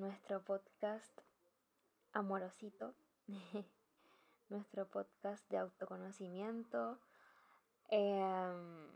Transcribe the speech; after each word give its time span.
nuestro 0.00 0.42
podcast 0.42 1.20
amorosito, 2.14 2.94
nuestro 4.48 4.88
podcast 4.88 5.46
de 5.50 5.58
autoconocimiento 5.58 6.98
em, 7.90 8.88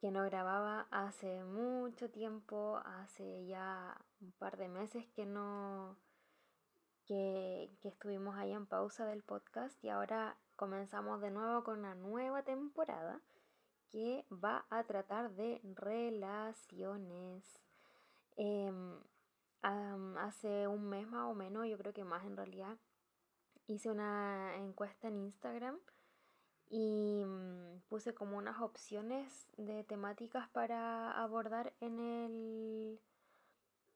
que 0.00 0.10
no 0.10 0.24
grababa 0.24 0.88
hace 0.90 1.44
mucho 1.44 2.08
tiempo, 2.08 2.80
hace 2.82 3.44
ya 3.46 3.94
un 4.22 4.32
par 4.32 4.56
de 4.56 4.68
meses 4.68 5.06
que 5.14 5.26
no 5.26 5.98
que, 7.04 7.70
estuvimos 7.82 8.36
ahí 8.36 8.52
en 8.52 8.66
pausa 8.66 9.04
del 9.04 9.22
podcast 9.22 9.84
y 9.84 9.90
ahora 9.90 10.38
comenzamos 10.56 11.20
de 11.20 11.30
nuevo 11.30 11.62
con 11.62 11.80
una 11.80 11.94
nueva 11.94 12.42
temporada 12.42 13.20
que 13.90 14.24
va 14.32 14.64
a 14.70 14.84
tratar 14.84 15.30
de 15.32 15.60
relaciones. 15.74 17.44
Hace 19.62 20.68
un 20.68 20.88
mes 20.88 21.06
más 21.08 21.30
o 21.30 21.34
menos, 21.34 21.66
yo 21.66 21.76
creo 21.78 21.92
que 21.92 22.04
más 22.04 22.24
en 22.24 22.36
realidad, 22.36 22.76
hice 23.66 23.90
una 23.90 24.56
encuesta 24.56 25.08
en 25.08 25.18
Instagram 25.18 25.78
y 26.70 27.22
mm, 27.24 27.80
puse 27.88 28.14
como 28.14 28.36
unas 28.36 28.60
opciones 28.60 29.48
de 29.56 29.84
temáticas 29.84 30.48
para 30.50 31.12
abordar 31.12 31.72
en 31.80 31.98
el, 31.98 33.00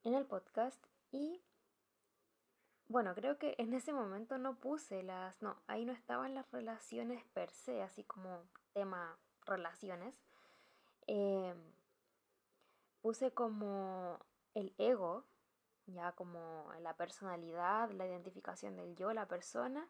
en 0.04 0.14
el 0.14 0.27
podcast 0.27 0.84
y 1.10 1.42
bueno, 2.92 3.14
creo 3.14 3.38
que 3.38 3.54
en 3.56 3.72
ese 3.72 3.92
momento 3.94 4.36
no 4.36 4.56
puse 4.56 5.02
las, 5.02 5.41
no, 5.41 5.56
ahí 5.66 5.86
no 5.86 5.92
estaban 5.92 6.34
las 6.34 6.50
relaciones 6.50 7.24
per 7.32 7.50
se, 7.50 7.82
así 7.82 8.04
como 8.04 8.44
tema 8.74 9.16
relaciones. 9.47 10.14
Em, 11.06 11.56
puse 13.00 13.32
como 13.32 14.19
el 14.54 14.74
ego, 14.76 15.24
ya 15.86 16.12
como 16.12 16.66
la 16.80 16.94
personalidad, 16.94 17.91
la 17.92 18.06
identificación 18.06 18.77
del 18.77 18.94
yo, 18.97 19.12
la 19.12 19.27
persona. 19.27 19.86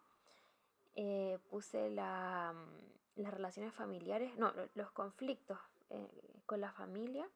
Eh, 0.95 1.39
puse 1.48 1.91
la, 1.91 2.53
mm, 2.55 3.23
las 3.23 3.33
relaciones 3.33 3.73
familiares, 3.75 4.37
no, 4.37 4.53
los 4.75 4.91
conflictos 4.91 5.59
eh, 5.91 6.11
con 6.45 6.61
la 6.61 6.70
familia 6.73 7.27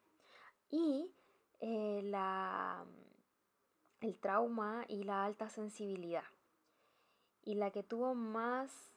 y 0.70 1.10
eh, 1.60 2.00
la 2.04 2.84
el 4.02 4.18
trauma 4.18 4.84
y 4.88 5.04
la 5.04 5.24
alta 5.24 5.48
sensibilidad. 5.48 6.24
Y 7.44 7.54
la 7.54 7.70
que 7.70 7.82
tuvo 7.82 8.14
más, 8.14 8.92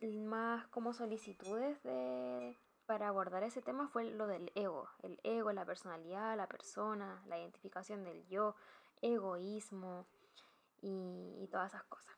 más 0.00 0.66
como 0.68 0.92
solicitudes 0.92 1.82
de, 1.82 2.56
para 2.92 3.08
abordar 3.08 3.42
ese 3.42 3.62
tema 3.62 3.88
fue 3.88 4.04
lo 4.04 4.26
del 4.26 4.52
ego. 4.54 4.88
El 5.02 5.18
ego, 5.24 5.52
la 5.52 5.64
personalidad, 5.64 6.36
la 6.36 6.46
persona, 6.46 7.22
la 7.26 7.38
identificación 7.38 8.04
del 8.04 8.26
yo, 8.28 8.54
egoísmo 9.00 10.06
y, 10.80 11.48
todas 11.50 11.72
esas 11.72 11.84
cosas. 11.84 12.14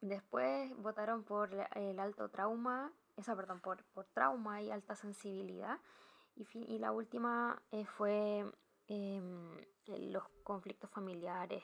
Después 0.00 0.74
votaron 0.76 1.22
por 1.24 1.50
el 1.74 1.98
alto 1.98 2.28
trauma, 2.28 2.92
esa, 3.16 3.34
perdón, 3.36 3.60
por, 3.60 3.84
por 3.92 4.06
trauma 4.06 4.60
y 4.60 4.70
alta 4.70 4.96
sensibilidad. 4.96 5.78
Y, 6.34 6.46
y 6.54 6.78
la 6.78 6.92
última 6.92 7.62
eh, 7.70 7.86
fue 7.86 8.44
Em, 8.86 9.64
los 9.86 10.24
conflictos 10.42 10.90
familiares. 10.90 11.62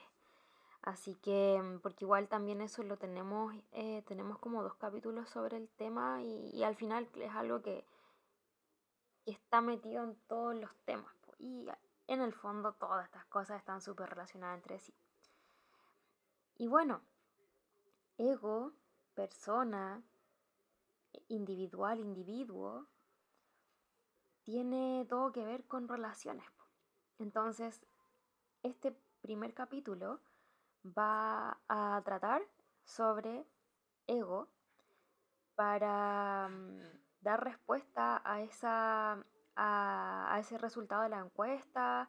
Así 0.82 1.14
que, 1.16 1.56
em, 1.56 1.81
porque 1.81 2.04
igual 2.04 2.28
también 2.28 2.60
eso 2.62 2.82
lo 2.82 2.97
tenemos, 2.97 3.54
eh, 3.72 4.02
tenemos 4.06 4.38
como 4.38 4.62
dos 4.62 4.75
capítulos 4.76 5.28
sobre 5.28 5.58
el 5.58 5.69
tema 5.69 6.22
y, 6.22 6.62
al 6.62 6.76
final 6.76 7.08
es 7.16 7.34
algo 7.34 7.60
que, 7.60 7.84
está 9.26 9.60
metido 9.60 10.04
en 10.04 10.16
todos 10.26 10.54
los 10.54 10.75
temas. 10.84 11.14
Y 11.38 11.66
en 12.06 12.20
el 12.20 12.32
fondo 12.32 12.72
todas 12.75 13.04
estas 13.04 13.25
cosas 13.26 13.58
están 13.58 13.81
súper 13.81 14.10
relacionadas 14.10 14.58
entre 14.58 14.78
sí. 14.78 14.94
Y 16.58 16.66
bueno, 16.66 17.00
ego, 18.19 18.72
persona, 19.14 20.03
individual, 21.28 22.00
individuo, 22.00 22.86
tiene 24.42 25.06
todo 25.08 25.32
que 25.32 25.44
ver 25.44 25.64
con 25.66 25.88
relaciones. 25.88 26.44
Entonces, 27.19 27.81
este 28.62 28.94
primer 29.22 29.54
capítulo 29.54 30.20
va 30.84 31.58
a 31.69 32.02
tratar 32.04 32.42
sobre 32.84 33.47
ego 34.06 34.48
para 35.54 36.48
mm, 36.48 37.00
dar 37.20 37.42
respuesta 37.44 38.20
a, 38.25 38.41
esa, 38.42 39.25
a, 39.56 40.36
ese 40.41 40.58
resultado 40.58 41.03
de 41.03 41.10
la 41.10 41.20
encuesta, 41.20 42.08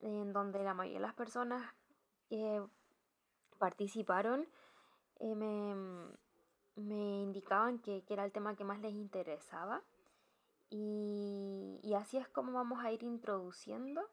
en 0.00 0.32
donde 0.32 0.62
la 0.62 0.74
mayoría 0.74 1.00
de 1.00 1.06
las 1.06 1.14
personas 1.14 1.74
que 2.28 2.62
participaron 3.58 4.48
eh, 5.20 5.34
me, 5.34 7.20
indicaban 7.20 7.80
que, 7.80 8.04
era 8.08 8.24
el 8.24 8.32
tema 8.32 8.54
que 8.54 8.64
más 8.64 8.80
les 8.80 8.92
interesaba. 8.92 9.82
y 10.70 11.94
así 11.96 12.18
es 12.18 12.28
como 12.28 12.52
vamos 12.52 12.84
a 12.84 12.92
ir 12.92 13.02
introduciendo 13.02 14.08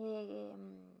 Em, 0.00 0.94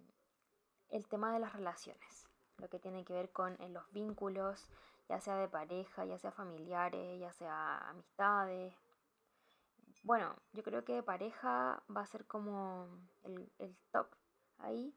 el 0.88 1.06
tema 1.06 1.32
de 1.32 1.38
las 1.38 1.52
relaciones, 1.52 2.28
lo 2.56 2.68
que 2.68 2.78
tiene 2.78 3.04
que 3.04 3.12
ver 3.12 3.30
con 3.30 3.56
los 3.72 3.92
vínculos, 3.92 4.68
ya 5.08 5.20
sea 5.20 5.36
de 5.36 5.48
pareja, 5.48 6.04
ya 6.04 6.18
sea 6.18 6.32
familiares, 6.32 7.20
ya 7.20 7.32
sea 7.32 7.78
amistades. 7.88 8.74
Bueno, 10.02 10.36
yo 10.52 10.62
creo 10.62 10.84
que 10.84 11.02
pareja 11.02 11.82
va 11.94 12.02
a 12.02 12.06
ser 12.06 12.26
como 12.26 12.88
el, 13.24 13.50
el 13.58 13.76
top 13.92 14.08
ahí, 14.58 14.94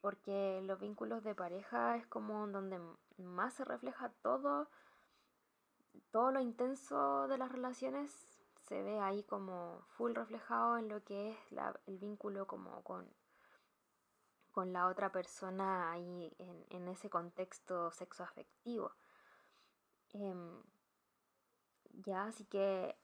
porque 0.00 0.60
los 0.64 0.78
vínculos 0.80 1.24
de 1.24 1.34
pareja 1.34 1.96
es 1.96 2.06
como 2.06 2.46
donde 2.46 2.80
más 3.18 3.54
se 3.54 3.64
refleja 3.64 4.10
todo, 4.22 4.68
todo 6.10 6.30
lo 6.30 6.40
intenso 6.40 7.28
de 7.28 7.38
las 7.38 7.50
relaciones 7.50 8.10
se 8.68 8.82
ve 8.82 9.00
ahí 9.00 9.22
como 9.24 9.82
full 9.96 10.14
reflejado 10.14 10.78
en 10.78 10.88
lo 10.88 11.02
que 11.04 11.30
es 11.30 11.38
el 11.86 11.98
vínculo 11.98 12.46
como 12.46 12.82
con 12.82 13.06
con 14.54 14.72
la 14.72 14.86
otra 14.86 15.10
persona 15.10 15.90
ahí 15.90 16.32
en, 16.70 16.88
ese 16.88 17.10
contexto 17.10 17.90
sexoafectivo. 17.90 18.92
Em, 20.14 20.62
ya, 22.06 22.24
así 22.26 22.44
que 22.44 22.96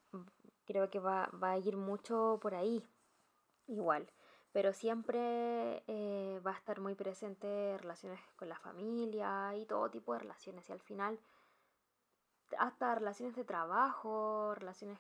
creo 0.67 0.91
que 0.91 1.01
va, 1.01 1.29
a 1.43 1.59
ir 1.59 1.77
mucho 1.77 2.39
por 2.41 2.55
ahí, 2.55 2.85
igual. 3.67 4.11
Pero 4.53 4.73
siempre 4.73 5.83
eh, 5.87 6.41
va 6.47 6.53
a 6.53 6.57
estar 6.59 6.81
muy 6.81 6.95
presente 6.95 7.77
relaciones 7.79 8.21
con 8.37 8.49
la 8.49 8.59
familia 8.59 9.55
y 9.57 9.67
todo 9.67 9.91
tipo 9.91 10.13
de 10.13 10.21
relaciones. 10.21 10.69
Y 10.69 10.73
al 10.73 10.81
final, 10.81 11.21
hasta 12.59 12.95
relaciones 12.95 13.37
de 13.37 13.45
trabajo, 13.45 14.55
relaciones 14.55 14.99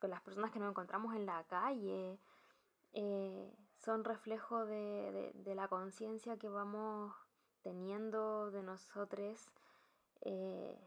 con 0.00 0.10
las 0.10 0.20
personas 0.22 0.50
que 0.50 0.58
nos 0.58 0.70
encontramos 0.70 1.14
en 1.14 1.26
la 1.26 1.44
calle. 1.44 2.18
Eh, 2.92 3.54
son 3.84 4.04
reflejo 4.04 4.64
de, 4.64 5.32
la 5.54 5.68
conciencia 5.68 6.38
que 6.38 6.48
vamos 6.48 7.14
teniendo 7.62 8.50
de 8.50 8.62
nosotros 8.62 9.46
eh, 10.22 10.78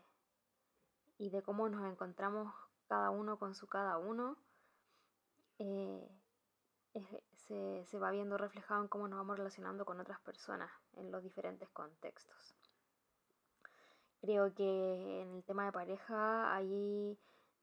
y 1.18 1.30
de 1.30 1.42
cómo 1.42 1.70
nos 1.70 1.86
encontramos 1.92 2.54
cada 2.88 3.10
uno 3.10 3.38
con 3.38 3.56
su 3.56 3.68
cada 3.68 3.98
uno. 3.98 4.38
Eh, 5.60 6.08
se, 7.48 7.86
se, 7.86 8.00
va 8.00 8.12
viendo 8.12 8.38
reflejado 8.38 8.82
en 8.82 8.88
cómo 8.88 9.08
nos 9.08 9.20
vamos 9.20 9.38
relacionando 9.38 9.86
con 9.86 10.00
otras 10.00 10.20
personas 10.22 10.72
en 10.94 11.12
los 11.12 11.24
diferentes 11.24 11.70
contextos. 11.70 12.56
Creo 14.22 14.54
que 14.54 15.22
en 15.22 15.36
el 15.36 15.44
tema 15.44 15.66
de 15.66 15.72
pareja 15.72 16.54
ahí 16.56 17.18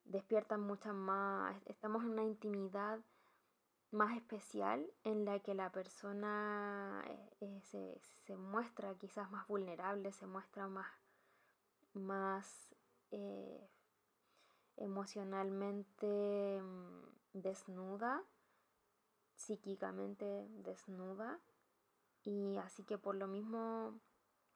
despiertan 0.04 0.60
muchas 0.60 0.94
más, 0.94 1.56
estamos 1.66 2.04
en 2.04 2.10
una 2.10 2.24
intimidad 2.24 3.00
más 3.90 4.16
especial 4.16 4.86
en 5.04 5.24
la 5.24 5.38
que 5.38 5.54
la 5.54 5.70
persona 5.70 7.02
eh, 7.40 7.60
eh, 7.72 8.00
se, 8.24 8.36
muestra 8.36 8.94
quizás 8.96 9.30
más 9.30 9.46
vulnerable, 9.46 10.12
se 10.12 10.26
muestra 10.26 10.66
más, 10.66 10.86
más 11.94 12.73
eh, 13.14 13.70
emocionalmente 14.76 16.61
mm, 16.61 17.05
desnuda, 17.32 18.22
psíquicamente 19.34 20.46
desnuda. 20.50 21.40
Y 22.22 22.56
así 22.58 22.84
que 22.84 22.99
por 22.99 23.14
lo 23.16 23.26
mismo 23.26 24.00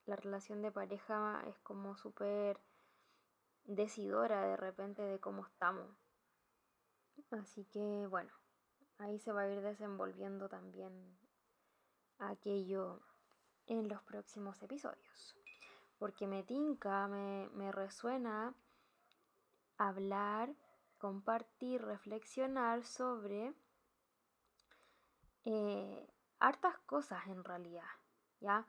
la 0.06 0.16
relación 0.16 0.62
de 0.62 0.72
pareja 0.72 1.42
es 1.46 1.58
como 1.60 1.96
súper 1.96 2.60
decidora 3.64 4.46
de 4.46 4.56
repente 4.56 5.02
de 5.02 5.20
cómo 5.20 5.46
estamos. 5.46 5.90
Así 7.30 7.64
que 7.66 8.06
bueno, 8.08 8.32
ahí 8.98 9.18
se 9.18 9.32
va 9.32 9.42
a 9.42 9.48
ir 9.48 9.60
desenvolviendo 9.60 10.48
también 10.48 11.18
aquello 12.18 13.02
en 13.66 13.88
los 13.88 14.02
próximos 14.02 14.62
episodios. 14.62 15.37
Porque 15.98 16.26
me 16.26 16.42
tinca, 16.42 17.08
me, 17.08 17.48
me 17.54 17.72
resuena 17.72 18.54
hablar, 19.76 20.54
compartir, 20.98 21.82
reflexionar 21.82 22.84
sobre 22.84 23.54
eh, 25.44 26.06
hartas 26.40 26.78
cosas 26.80 27.26
en 27.26 27.44
realidad, 27.44 27.88
¿ya? 28.40 28.66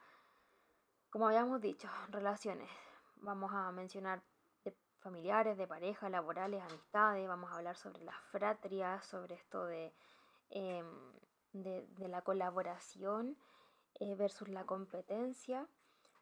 Como 1.09 1.27
habíamos 1.27 1.59
dicho, 1.61 1.89
relaciones. 2.09 2.69
Vamos 3.17 3.51
a 3.53 3.71
mencionar 3.71 4.21
de 4.63 4.75
familiares, 4.99 5.57
de 5.57 5.67
pareja, 5.67 6.09
laborales, 6.09 6.63
amistades, 6.63 7.27
vamos 7.27 7.51
a 7.51 7.55
hablar 7.55 7.75
sobre 7.75 8.03
las 8.03 8.19
fratrias, 8.31 9.03
sobre 9.05 9.35
esto 9.35 9.65
de, 9.65 9.93
em, 10.49 10.85
de, 11.53 12.07
la 12.07 12.21
colaboración 12.21 13.37
eh, 13.95 14.15
versus 14.15 14.47
la 14.49 14.65
competencia 14.65 15.67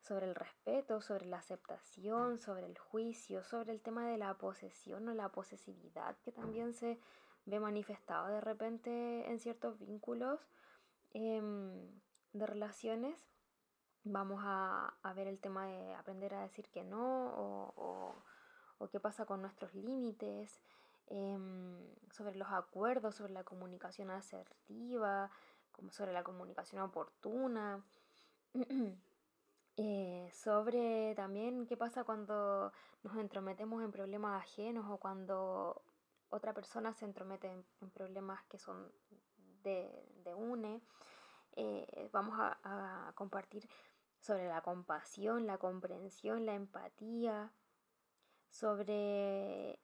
sobre 0.02 0.26
el 0.28 0.36
respeto, 0.36 1.02
sobre 1.02 1.26
la 1.26 1.38
aceptación, 1.38 2.40
sobre 2.40 2.66
el 2.66 2.78
juicio, 2.78 3.44
sobre 3.44 3.74
el 3.74 3.82
tema 3.82 4.08
de 4.08 4.18
la 4.18 4.38
posesión 4.38 5.08
o 5.10 5.14
la 5.14 5.30
posesividad 5.30 6.18
que 6.24 6.32
también 6.32 6.74
se 6.74 7.00
ve 7.46 7.60
manifestado 7.60 8.28
de 8.28 8.42
repente 8.42 9.30
en 9.30 9.40
ciertos 9.40 9.80
vínculos 9.80 10.40
em, 11.12 11.90
de 12.34 12.46
relaciones. 12.46 13.20
Vamos 14.04 14.42
a, 14.44 14.94
ver 15.16 15.28
el 15.28 15.40
tema 15.40 15.66
de 15.66 15.94
aprender 15.96 16.34
a 16.34 16.42
decir 16.42 16.70
que 16.70 16.84
no 16.84 17.34
o, 17.76 18.16
qué 18.92 19.00
pasa 19.00 19.26
con 19.26 19.42
nuestros 19.42 19.74
límites, 19.74 20.62
em, 21.08 21.78
sobre 22.12 22.36
los 22.36 22.50
acuerdos, 22.52 23.16
sobre 23.16 23.34
la 23.34 23.44
comunicación 23.44 24.12
asertiva, 24.12 25.30
como 25.72 25.92
sobre 25.92 26.14
la 26.14 26.24
comunicación 26.24 26.82
oportuna. 26.82 27.84
Eh, 29.79 30.31
sobre 30.33 31.13
también 31.15 31.68
qué 31.68 31.77
pasa 31.77 32.03
cuando 32.03 32.74
nos 33.03 33.15
entrometemos 33.18 33.83
en 33.83 33.91
problemas 33.91 34.41
ajenos 34.41 34.89
o 34.89 34.97
cuando 34.97 35.83
otra 36.29 36.51
persona 36.51 36.94
se 36.94 37.06
entromete 37.06 37.47
en, 37.47 37.91
problemas 37.91 38.44
que 38.45 38.57
son 38.57 38.91
de, 39.63 40.33
UNE. 40.35 40.81
Eh, 41.56 42.09
vamos 42.12 42.35
a, 42.39 43.12
compartir 43.15 43.69
sobre 44.19 44.47
la 44.47 44.62
compasión, 44.62 45.45
la 45.45 45.59
comprensión, 45.59 46.45
la 46.45 46.56
empatía, 46.56 47.51
sobre 48.50 49.79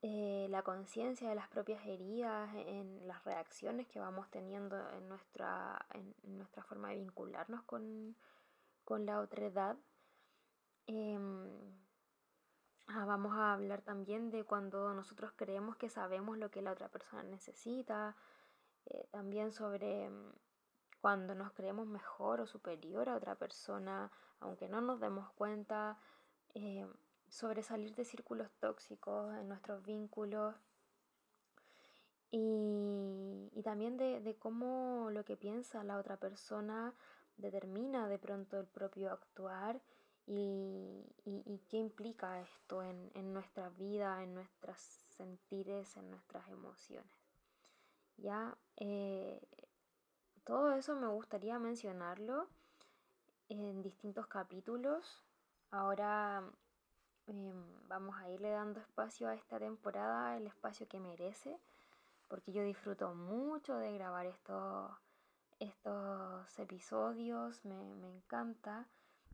eh, 0.00 0.46
la 0.48 0.62
conciencia 0.62 1.28
de 1.28 1.34
las 1.34 1.48
propias 1.48 1.84
heridas, 1.86 2.50
en 2.54 3.06
las 3.06 3.22
reacciones 3.24 3.86
que 3.88 4.00
vamos 4.00 4.30
teniendo 4.30 4.90
en 4.92 5.08
nuestra, 5.08 5.86
en 5.92 6.38
nuestra 6.38 6.62
forma 6.62 6.88
de 6.90 6.96
vincularnos 6.96 7.62
con, 7.64 8.16
con 8.84 9.06
la 9.06 9.20
otra 9.20 9.46
edad. 9.46 9.76
Em, 10.86 11.48
ah, 12.88 13.04
vamos 13.04 13.32
a 13.36 13.52
hablar 13.54 13.82
también 13.82 14.30
de 14.30 14.44
cuando 14.44 14.92
nosotros 14.94 15.32
creemos 15.36 15.76
que 15.76 15.88
sabemos 15.88 16.38
lo 16.38 16.50
que 16.50 16.62
la 16.62 16.72
otra 16.72 16.88
persona 16.88 17.22
necesita. 17.22 18.16
Eh, 18.86 19.08
también 19.10 19.52
sobre 19.52 20.04
em, 20.04 20.32
cuando 21.00 21.34
nos 21.34 21.52
creemos 21.52 21.86
mejor 21.86 22.40
o 22.40 22.46
superior 22.46 23.08
a 23.08 23.16
otra 23.16 23.34
persona, 23.36 24.10
aunque 24.40 24.68
no 24.68 24.80
nos 24.80 25.00
demos 25.00 25.30
cuenta. 25.32 25.98
Em, 26.54 26.92
sobre 27.28 27.62
salir 27.62 27.94
de 27.96 28.04
círculos 28.04 28.48
tóxicos 28.60 29.34
en 29.36 29.48
nuestros 29.48 29.84
vínculos. 29.84 30.54
Y, 32.30 33.60
también 33.64 33.96
de, 33.96 34.20
de, 34.20 34.36
cómo 34.36 35.08
lo 35.10 35.24
que 35.24 35.36
piensa 35.36 35.82
la 35.84 35.98
otra 35.98 36.16
persona 36.16 36.94
determina 37.36 38.08
de 38.08 38.18
pronto 38.18 38.58
el 38.58 38.66
propio 38.66 39.12
actuar 39.12 39.80
y, 40.26 41.04
qué 41.68 41.76
implica 41.76 42.40
esto 42.40 42.82
en, 42.82 43.32
nuestra 43.32 43.68
vida, 43.70 44.22
en 44.22 44.34
nuestros 44.34 44.78
sentires, 45.16 45.96
en 45.96 46.10
nuestras 46.10 46.48
emociones. 46.48 47.10
Ya, 48.16 48.56
eh, 48.76 49.40
todo 50.44 50.72
eso 50.74 50.94
me 50.94 51.08
gustaría 51.08 51.58
mencionarlo 51.58 52.48
en 53.48 53.82
distintos 53.82 54.26
capítulos. 54.26 55.22
Ahora 55.70 56.42
em, 57.26 57.88
vamos 57.88 58.16
a 58.16 58.30
irle 58.30 58.50
dando 58.50 58.80
espacio 58.80 59.28
a 59.28 59.34
esta 59.34 59.58
temporada, 59.58 60.36
el 60.36 60.46
espacio 60.46 60.86
que 60.86 61.00
merece, 61.00 61.58
porque 62.28 62.52
yo 62.52 62.62
disfruto 62.62 63.14
mucho 63.14 63.76
de 63.76 63.92
grabar 63.92 64.26
estos 64.26 64.90
estos 65.64 66.58
episodios, 66.58 67.64
me, 67.64 67.76
encanta, 68.08 68.86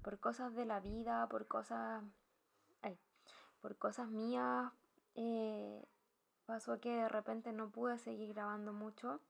por 0.03 0.19
cosas 0.19 0.55
de 0.55 0.65
la 0.65 0.81
vida, 0.81 1.29
por 1.29 1.47
cosas, 1.47 2.03
por 3.61 3.77
cosas 3.77 4.09
mías, 4.09 4.73
eh, 5.15 5.85
pasó 6.47 6.81
que 6.81 6.91
de 6.91 7.09
repente 7.09 7.53
no 7.53 7.71
pude 7.71 7.99
seguir 7.99 8.32
grabando 8.32 8.73
mucho, 8.73 9.21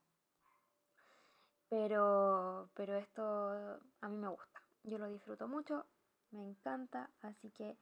pero, 1.69 2.71
pero 2.75 2.97
esto 2.97 3.81
a 4.01 4.09
mí 4.09 4.17
me 4.17 4.29
gusta, 4.29 4.63
yo 4.85 4.99
lo 4.99 5.07
disfruto 5.07 5.49
mucho, 5.49 5.87
me 6.31 6.43
encanta, 6.43 7.11
así 7.23 7.51
que 7.51 7.77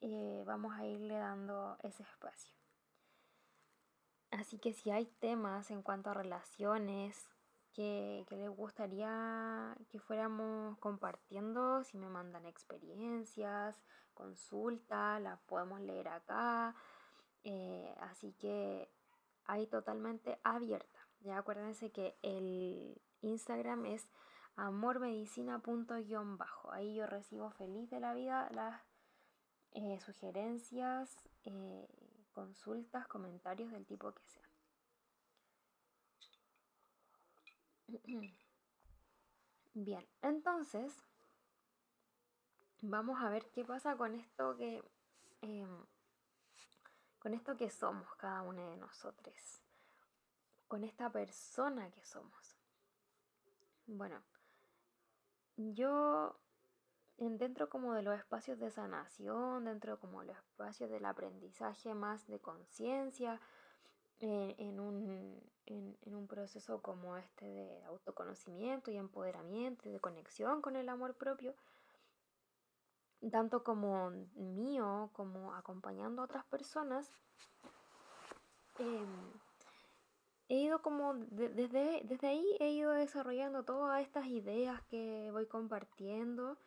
eh, 0.00 0.42
vamos 0.44 0.74
a 0.74 0.84
irle 0.84 1.16
dando 1.16 1.76
ese 1.82 2.02
espacio. 2.02 2.52
Así 4.32 4.58
que 4.58 4.72
si 4.72 4.90
hay 4.90 5.06
temas 5.06 5.70
en 5.70 5.82
cuanto 5.82 6.10
a 6.10 6.14
relaciones, 6.14 7.31
que, 7.72 8.24
les 8.30 8.50
gustaría 8.50 9.76
que 9.88 9.98
fuéramos 9.98 10.78
compartiendo, 10.78 11.82
si 11.84 11.98
me 11.98 12.08
mandan 12.08 12.46
experiencias, 12.46 13.76
consultas, 14.14 15.20
las 15.20 15.40
podemos 15.40 15.80
leer 15.80 16.08
acá. 16.08 16.74
Eh, 17.44 17.94
así 18.00 18.32
que 18.34 18.88
ahí 19.46 19.66
totalmente 19.66 20.38
abierta. 20.44 21.00
Ya 21.20 21.38
acuérdense 21.38 21.90
que 21.90 22.16
el 22.22 23.00
Instagram 23.20 23.86
es 23.86 24.08
amormedicina.bajo. 24.56 26.72
Ahí 26.72 26.94
yo 26.94 27.06
recibo 27.06 27.50
feliz 27.50 27.90
de 27.90 28.00
la 28.00 28.14
vida 28.14 28.48
las 28.50 28.80
eh, 29.72 29.98
sugerencias, 30.00 31.16
eh, 31.44 31.88
consultas, 32.32 33.06
comentarios 33.08 33.70
del 33.70 33.86
tipo 33.86 34.12
que 34.12 34.24
sea. 34.24 34.41
Bien, 39.74 40.06
entonces 40.22 40.92
vamos 42.80 43.20
a 43.20 43.28
ver 43.30 43.46
qué 43.50 43.64
pasa 43.64 43.96
con 43.96 44.14
esto 44.14 44.56
que 44.56 44.82
em, 45.42 45.86
con 47.18 47.34
esto 47.34 47.56
que 47.56 47.70
somos 47.70 48.12
cada 48.16 48.42
uno 48.42 48.68
de 48.70 48.76
nosotros, 48.76 49.62
con 50.66 50.82
esta 50.82 51.10
persona 51.10 51.90
que 51.90 52.04
somos. 52.04 52.56
Bueno, 53.86 54.22
yo 55.56 56.36
dentro 57.16 57.68
como 57.68 57.94
de 57.94 58.02
los 58.02 58.18
espacios 58.18 58.58
de 58.58 58.70
sanación, 58.70 59.66
dentro 59.66 60.00
como 60.00 60.20
de 60.20 60.26
los 60.26 60.36
espacios 60.38 60.90
del 60.90 61.04
aprendizaje 61.04 61.94
más 61.94 62.26
de 62.26 62.40
conciencia, 62.40 63.40
en, 64.18 64.80
un, 64.80 65.40
en, 65.66 65.96
un, 66.06 66.26
proceso 66.26 66.80
como 66.82 67.16
este 67.16 67.44
de 67.44 67.84
autoconocimiento 67.84 68.90
y 68.90 68.96
empoderamiento 68.96 69.88
de 69.88 70.00
conexión 70.00 70.62
con 70.62 70.76
el 70.76 70.88
amor 70.88 71.14
propio, 71.14 71.54
tanto 73.30 73.62
como 73.62 74.10
mío 74.34 75.10
como 75.12 75.54
acompañando 75.54 76.22
a 76.22 76.24
otras 76.24 76.44
personas, 76.46 77.10
em, 78.78 79.32
he 80.48 80.56
ido 80.56 80.82
como 80.82 81.14
desde, 81.14 82.02
desde 82.04 82.28
ahí 82.28 82.56
he 82.60 82.70
ido 82.70 82.92
desarrollando 82.92 83.64
todas 83.64 84.02
estas 84.02 84.26
ideas 84.26 84.82
que 84.84 85.30
voy 85.30 85.46
compartiendo 85.46 86.58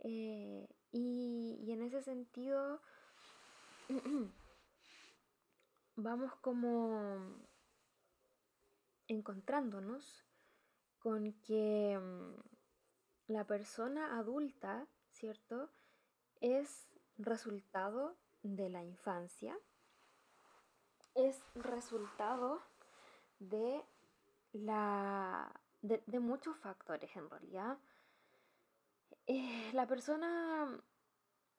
eh, 0.00 0.68
y, 0.90 1.58
y 1.62 1.72
en 1.72 1.82
ese 1.82 2.02
sentido 2.02 2.80
vamos 5.96 6.34
como 6.36 7.47
encontrándonos 9.08 10.24
con 10.98 11.32
que 11.40 11.98
mm, 11.98 13.32
la 13.32 13.44
persona 13.44 14.18
adulta, 14.18 14.86
¿cierto? 15.10 15.70
Es 16.40 16.88
resultado 17.16 18.16
de 18.42 18.68
la 18.68 18.84
infancia, 18.84 19.58
es 21.14 21.42
resultado 21.54 22.62
de 23.40 23.82
la 24.52 25.52
de, 25.82 26.20
muchos 26.20 26.56
factores 26.58 27.14
en 27.16 27.28
realidad. 27.28 27.78
Eh, 29.26 29.70
la 29.72 29.86
persona 29.86 30.80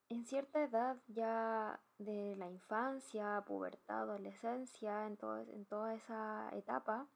en 0.10 0.26
cierta 0.26 0.64
edad 0.64 0.98
ya 1.08 1.80
de 1.98 2.36
la 2.36 2.50
infancia, 2.50 3.44
pubertad, 3.46 4.04
adolescencia, 4.04 5.06
en, 5.06 5.18
en 5.54 5.66
toda 5.66 5.94
esa 5.94 6.50
etapa, 6.54 7.08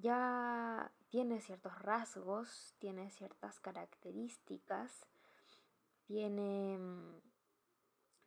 ya 0.00 0.90
tiene 1.08 1.40
ciertos 1.40 1.78
rasgos, 1.80 2.74
tiene 2.78 3.10
ciertas 3.10 3.60
características 3.60 5.06
tiene, 6.06 6.78
mm, 6.78 7.20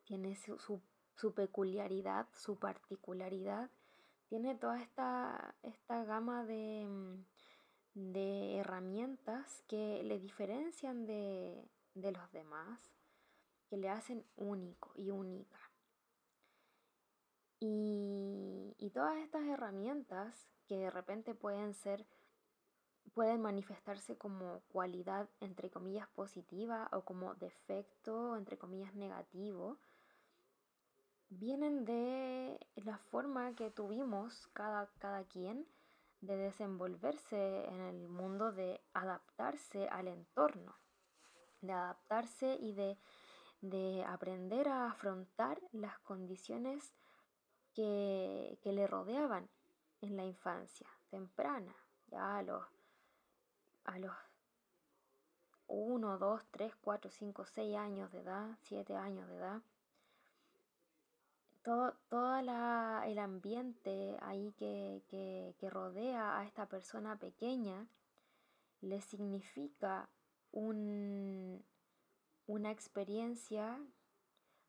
tiene 0.06 0.36
su, 0.36 0.82
su, 1.16 1.34
peculiaridad, 1.34 2.28
su 2.34 2.58
particularidad, 2.58 3.70
tiene 4.28 4.56
toda 4.56 4.82
esta, 4.82 5.56
esta 5.64 6.04
gama 6.04 6.44
de, 6.46 6.86
mm, 6.88 7.26
de 7.94 8.58
herramientas 8.58 9.64
que 9.68 10.04
le 10.04 10.20
diferencian 10.20 11.06
de, 11.06 11.64
de 11.94 12.12
los 12.12 12.32
demás, 12.32 12.80
que 13.70 13.78
le 13.78 13.90
hacen 13.90 14.26
único 14.36 14.92
y 14.96 15.12
única. 15.12 15.67
Y, 17.60 18.92
todas 18.94 19.18
estas 19.18 19.44
herramientas 19.46 20.50
que 20.68 20.78
de 20.78 20.90
repente 20.90 21.36
pueden 21.36 21.76
ser, 21.76 22.08
pueden 23.14 23.42
manifestarse 23.42 24.18
como 24.18 24.62
cualidad 24.70 25.30
entre 25.40 25.70
comillas 25.70 26.08
positiva 26.10 26.90
o 26.92 27.02
como 27.02 27.36
defecto 27.36 28.36
entre 28.38 28.58
comillas 28.58 28.96
negativo, 28.96 29.78
vienen 31.30 31.86
de 31.86 32.60
la 32.76 32.98
forma 32.98 33.54
que 33.56 33.70
tuvimos 33.70 34.48
cada, 34.54 34.90
cada 34.98 35.26
quien 35.26 35.68
de 36.22 36.38
desenvolverse 36.38 37.66
en 37.66 37.82
el 37.82 38.08
mundo, 38.08 38.52
de 38.52 38.82
adaptarse 38.94 39.88
al 39.90 40.08
entorno, 40.08 40.76
de 41.62 41.74
adaptarse 41.74 42.56
y 42.60 42.74
de, 42.74 42.98
de 43.62 44.04
aprender 44.06 44.68
a 44.70 44.90
afrontar 44.90 45.62
las 45.72 46.00
condiciones 46.00 46.96
que, 47.77 48.57
que, 48.63 48.74
le 48.74 48.88
rodeaban 48.88 49.48
en 50.01 50.17
la 50.17 50.25
infancia 50.25 50.88
temprana, 51.12 51.75
ya 52.07 52.38
a 52.38 52.41
los, 52.41 52.65
a 53.86 54.00
los 54.00 54.15
1, 55.67 56.17
2, 56.17 56.41
3, 56.50 56.75
4, 56.81 57.12
5, 57.12 57.46
6 57.46 57.77
años 57.77 58.12
de 58.12 58.22
edad, 58.22 58.57
7 58.63 58.96
años 58.96 59.29
de 59.29 59.36
edad. 59.36 59.62
Todo, 61.62 61.93
el 62.39 63.19
ambiente 63.19 64.17
ahí 64.22 64.53
que, 64.57 65.55
rodea 65.69 66.39
a 66.39 66.46
esta 66.46 66.65
persona 66.65 67.15
pequeña 67.19 67.86
le 68.81 69.01
significa 69.01 70.10
una 70.51 71.62
experiencia 72.72 73.79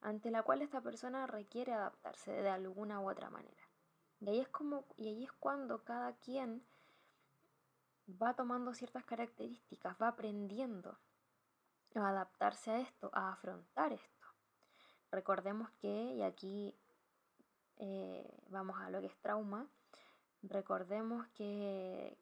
ante 0.01 0.31
la 0.31 0.43
cual 0.43 0.63
esta 0.63 0.81
persona 0.81 1.27
requiere 1.27 1.73
adaptarse 1.73 2.33
de 2.33 2.49
alguna 2.49 3.01
u 3.01 3.11
otra 3.11 3.31
manera. 3.31 3.69
Y 4.21 4.29
ahí 4.29 4.41
es, 4.41 4.49
como, 4.49 4.85
y 4.97 5.25
es 5.25 5.33
cuando 5.33 5.85
cada 5.85 6.13
quien 6.15 6.65
va 8.11 8.35
tomando 8.35 8.75
ciertas 8.75 9.05
características, 9.05 9.97
va 10.01 10.09
aprendiendo 10.09 10.99
a 11.95 12.09
adaptarse 12.09 12.71
a 12.71 12.81
esto, 12.81 13.11
a 13.13 13.33
afrontar 13.33 13.93
esto. 13.93 14.27
Recordemos 15.11 15.71
que, 15.81 16.15
y 16.15 16.23
aquí 16.23 16.77
eh, 17.77 18.29
vamos 18.49 18.81
a 18.81 18.91
lo 18.91 19.01
que 19.01 19.07
es 19.07 19.17
trauma, 19.19 19.67
recordemos 20.43 21.27
que, 21.29 22.17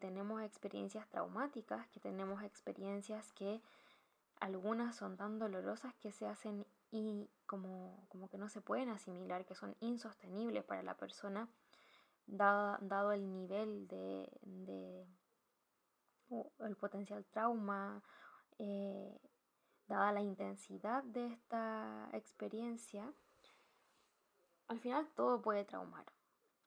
tenemos 0.00 0.42
experiencias 0.42 1.08
traumáticas, 1.08 1.88
que 1.88 1.98
tenemos 1.98 2.42
experiencias 2.42 3.32
que 3.32 3.62
algunas 4.38 4.94
son 4.94 5.16
tan 5.16 5.38
dolorosas 5.38 5.94
que 5.94 6.12
se 6.12 6.26
hacen 6.26 6.66
y 6.90 7.28
como, 7.46 8.06
como 8.08 8.28
que 8.28 8.38
no 8.38 8.48
se 8.48 8.60
pueden 8.60 8.88
asimilar, 8.88 9.44
que 9.44 9.54
son 9.54 9.76
insostenibles 9.80 10.64
para 10.64 10.82
la 10.82 10.96
persona, 10.96 11.48
dado, 12.26 13.12
el 13.12 13.30
nivel 13.30 13.88
de, 13.88 15.06
el 16.60 16.76
potencial 16.76 17.24
trauma, 17.26 18.02
eh, 18.58 19.18
dada 19.86 20.12
la 20.12 20.20
intensidad 20.20 21.02
de 21.04 21.26
esta 21.26 22.08
experiencia, 22.12 23.12
al 24.68 24.80
final 24.80 25.08
todo 25.14 25.40
puede 25.40 25.64
traumar. 25.64 26.04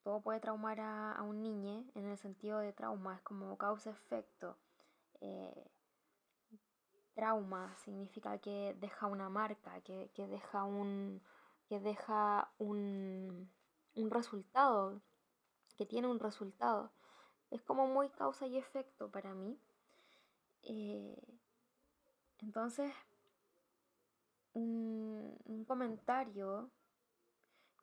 Todo 0.03 0.21
puede 0.21 0.39
traumar 0.39 0.79
a, 0.79 1.21
un 1.21 1.43
niño 1.43 1.85
en 1.93 2.05
el 2.05 2.17
sentido 2.17 2.57
de 2.59 2.73
trauma, 2.73 3.15
es 3.15 3.21
como 3.21 3.55
causa-efecto. 3.57 4.57
Eh, 5.21 5.70
trauma 7.21 7.71
significa 7.77 8.39
que 8.39 8.75
deja 8.79 9.05
una 9.05 9.29
marca, 9.29 9.79
que, 9.81 10.09
deja 10.15 10.63
un. 10.63 11.21
que 11.67 11.79
deja 11.79 12.51
un, 12.57 13.47
resultado, 14.09 14.99
que 15.77 15.85
tiene 15.85 16.07
un 16.07 16.19
resultado. 16.19 16.91
Es 17.51 17.61
como 17.61 17.85
muy 17.85 18.09
causa 18.09 18.47
y 18.47 18.57
efecto 18.57 19.11
para 19.11 19.35
mí. 19.35 19.55
Eh, 20.63 21.15
entonces, 22.39 22.91
un, 24.53 25.37
un 25.45 25.63
comentario 25.65 26.71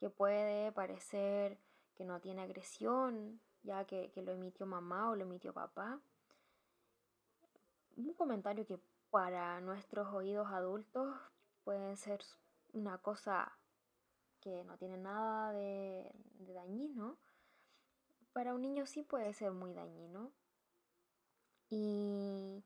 que 0.00 0.10
puede 0.10 0.72
parecer 0.72 1.60
que 1.94 2.04
no 2.04 2.18
tiene 2.18 2.42
agresión, 2.42 3.40
ya 3.62 3.84
que, 3.84 4.10
lo 4.16 4.32
emitió 4.32 4.66
mamá 4.66 5.10
o 5.10 5.14
lo 5.14 5.22
emitió 5.22 5.52
papá. 5.52 6.00
Un 7.96 8.14
comentario 8.14 8.66
que 8.66 8.80
para 9.10 9.60
nuestros 9.60 10.12
oídos 10.12 10.48
adultos 10.48 11.14
puede 11.64 11.96
ser 11.96 12.20
una 12.72 12.98
cosa 12.98 13.58
que 14.40 14.64
no 14.64 14.76
tiene 14.78 14.98
nada 14.98 15.52
de, 15.52 16.12
dañino. 16.38 17.18
Para 18.32 18.54
un 18.54 18.62
niño 18.62 18.86
sí 18.86 19.02
puede 19.02 19.32
ser 19.34 19.52
muy 19.52 19.72
dañino. 19.74 20.32
Y, 21.70 22.64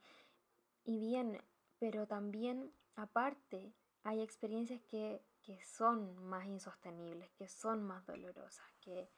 y 0.84 0.98
bien, 0.98 1.42
pero 1.78 2.06
también 2.06 2.72
aparte 2.94 3.74
hay 4.04 4.20
experiencias 4.20 4.80
que 4.82 5.24
que 5.42 5.60
son 5.62 6.16
más 6.24 6.46
insostenibles, 6.46 7.30
que 7.32 7.48
son 7.48 7.82
más 7.82 8.06
dolorosas, 8.06 8.66
que, 8.80 9.10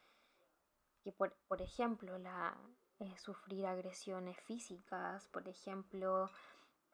que 1.03 1.11
por, 1.11 1.33
por, 1.47 1.61
ejemplo 1.61 2.17
la, 2.17 2.57
eh, 2.99 3.17
sufrir 3.17 3.67
agresiones 3.67 4.37
físicas, 4.41 5.27
por 5.27 5.47
ejemplo 5.47 6.29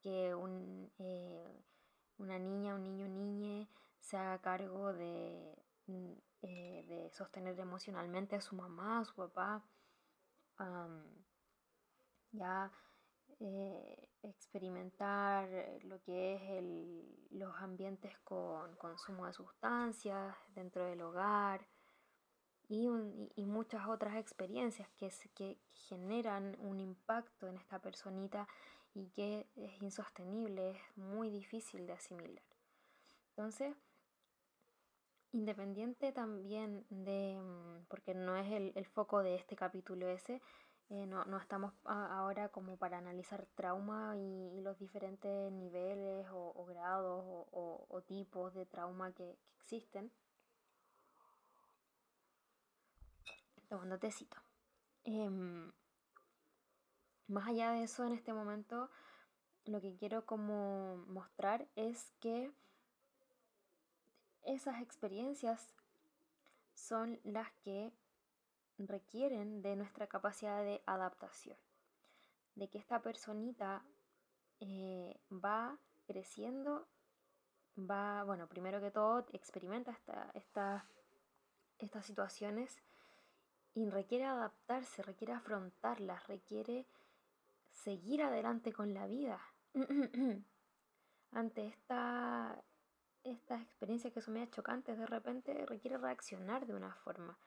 que 0.01 0.34
un, 0.36 0.91
eh, 1.00 1.63
una 2.17 2.38
niña, 2.39 2.75
un 2.75 2.84
niño, 2.84 3.08
niñe 3.08 3.67
se 4.00 4.17
haga 4.17 4.41
cargo 4.41 4.93
de, 4.93 5.55
mm, 5.88 6.12
eh, 6.41 6.86
de 6.88 7.12
sostener 7.12 7.60
emocionalmente 7.60 8.36
a 8.36 8.41
su 8.41 8.55
mamá, 8.55 9.00
a 9.00 9.05
su 9.05 9.15
papá, 9.15 9.63
ya 12.31 12.72
eh, 13.39 14.10
experimentar 14.22 15.50
lo 15.84 16.00
que 16.03 16.36
es 16.36 16.41
el, 16.51 17.27
los 17.31 17.53
ambientes 17.55 18.15
con 18.20 18.75
consumo 18.75 19.25
de 19.25 19.34
sustancias 19.34 20.36
dentro 20.53 20.86
del 20.86 21.01
hogar 21.01 21.67
y, 22.70 22.88
y 23.36 23.46
muchas 23.46 23.88
otras 23.88 24.15
experiencias 24.15 24.88
que, 24.91 25.12
que 25.34 25.60
generan 25.74 26.55
un 26.60 26.79
impacto 26.79 27.48
en 27.48 27.58
esta 27.58 27.79
personita 27.79 28.48
y 28.93 29.10
que 29.10 29.48
es 29.55 29.81
insostenible, 29.81 30.71
es 30.71 30.98
muy 30.98 31.29
difícil 31.29 31.88
de 31.88 31.93
asimilar. 31.93 32.43
Entonces, 33.29 33.75
independiente 35.31 36.12
también 36.12 36.86
de, 36.89 37.39
mm, 37.41 37.86
porque 37.88 38.13
no 38.13 38.36
es 38.36 38.51
el, 38.51 38.74
el 38.75 38.86
foco 38.86 39.24
de 39.24 39.36
este 39.36 39.55
capítulo 39.55 40.10
ese, 40.10 40.41
eh, 40.93 41.05
no, 41.07 41.38
estamos 41.38 41.71
ahora 41.86 42.50
como 42.50 42.75
para 42.75 42.98
analizar 42.98 43.48
trauma 43.55 44.17
y, 44.17 44.60
los 44.62 44.77
diferentes 44.77 45.50
niveles 45.53 46.27
o, 46.33 46.65
grados 46.65 47.24
o, 47.25 48.03
tipos 48.05 48.53
de 48.53 48.65
trauma 48.65 49.13
que, 49.13 49.38
existen. 49.62 50.12
Tomando 53.69 53.98
tecito. 54.00 54.38
Em, 55.05 55.71
más 57.31 57.47
allá 57.47 57.71
de 57.71 57.83
eso, 57.83 58.05
en 58.05 58.11
este 58.11 58.33
momento, 58.33 58.89
lo 59.65 59.81
que 59.81 59.95
quiero 59.95 60.25
como 60.25 60.97
mostrar 61.07 61.67
es 61.75 62.11
que 62.19 62.51
esas 64.43 64.81
experiencias 64.81 65.73
son 66.73 67.19
las 67.23 67.51
que 67.63 67.91
requieren 68.77 69.61
de 69.61 69.75
nuestra 69.75 70.07
capacidad 70.07 70.63
de 70.63 70.81
adaptación, 70.85 71.57
de 72.55 72.67
que 72.67 72.79
esta 72.79 73.01
personita 73.01 73.83
eh, 74.59 75.17
va 75.31 75.77
creciendo, 76.07 76.88
va, 77.77 78.23
bueno, 78.23 78.47
primero 78.47 78.81
que 78.81 78.91
todo 78.91 79.25
experimenta 79.31 79.91
esta, 80.33 80.85
estas 81.79 82.05
situaciones 82.05 82.81
y 83.73 83.89
requiere 83.89 84.25
adaptarse, 84.25 85.01
requiere 85.03 85.33
afrontarlas, 85.33 86.27
requiere 86.27 86.85
seguir 87.71 88.21
adelante 88.23 88.73
con 88.73 88.93
la 88.93 89.07
vida. 89.07 89.39
Ante 91.31 91.67
esta, 91.67 92.61
estas 93.23 93.61
experiencias 93.61 94.13
que 94.13 94.21
son 94.21 94.33
medio 94.33 94.47
chocantes, 94.47 94.97
de 94.97 95.05
repente 95.05 95.65
requiere 95.65 95.97
reaccionar 95.97 96.65
de 96.65 96.75
una 96.75 96.93
forma 96.95 97.37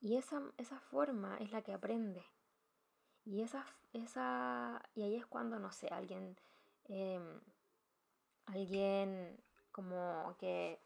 y 0.00 0.16
esa, 0.18 0.42
esa 0.58 0.78
forma 0.80 1.38
es 1.38 1.50
la 1.50 1.62
que 1.62 1.72
aprende. 1.72 2.22
Y, 3.24 3.40
esa, 3.40 3.64
esa, 3.94 4.82
y 4.94 5.02
ahí 5.02 5.16
es 5.16 5.24
cuando, 5.24 5.58
no 5.58 5.72
sé, 5.72 5.88
alguien 5.88 6.36
em, 6.84 7.40
alguien 8.46 9.42
como 9.72 10.36
que 10.38 10.78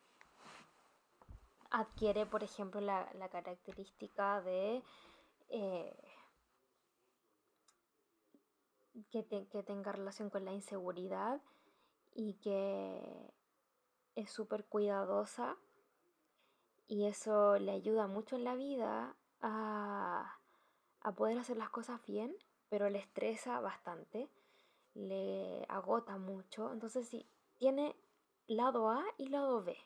adquiere, 1.70 2.26
por 2.26 2.44
ejemplo, 2.44 2.80
la, 2.80 3.28
característica 3.30 4.40
de 4.42 4.82
eh, 5.48 6.07
que, 9.10 9.22
tenga 9.22 9.92
relación 9.92 10.30
con 10.30 10.44
la 10.44 10.52
inseguridad 10.52 11.40
y 12.14 12.34
que 12.34 13.32
es 14.14 14.30
súper 14.30 14.64
cuidadosa 14.64 15.56
y 16.86 17.04
eso 17.06 17.58
le 17.58 17.72
ayuda 17.72 18.06
mucho 18.06 18.36
en 18.36 18.44
la 18.44 18.54
vida 18.54 19.16
a, 19.40 20.38
a 21.00 21.12
poder 21.12 21.38
hacer 21.38 21.56
las 21.56 21.70
cosas 21.70 22.00
bien, 22.06 22.34
pero 22.68 22.88
le 22.88 22.98
estresa 22.98 23.60
bastante, 23.60 24.28
le 24.94 25.64
agota 25.68 26.16
mucho. 26.18 26.72
Entonces 26.72 27.08
sí, 27.08 27.28
tiene 27.58 27.94
lado 28.46 28.90
A 28.90 29.04
y 29.18 29.28
lado 29.28 29.62
B. 29.62 29.76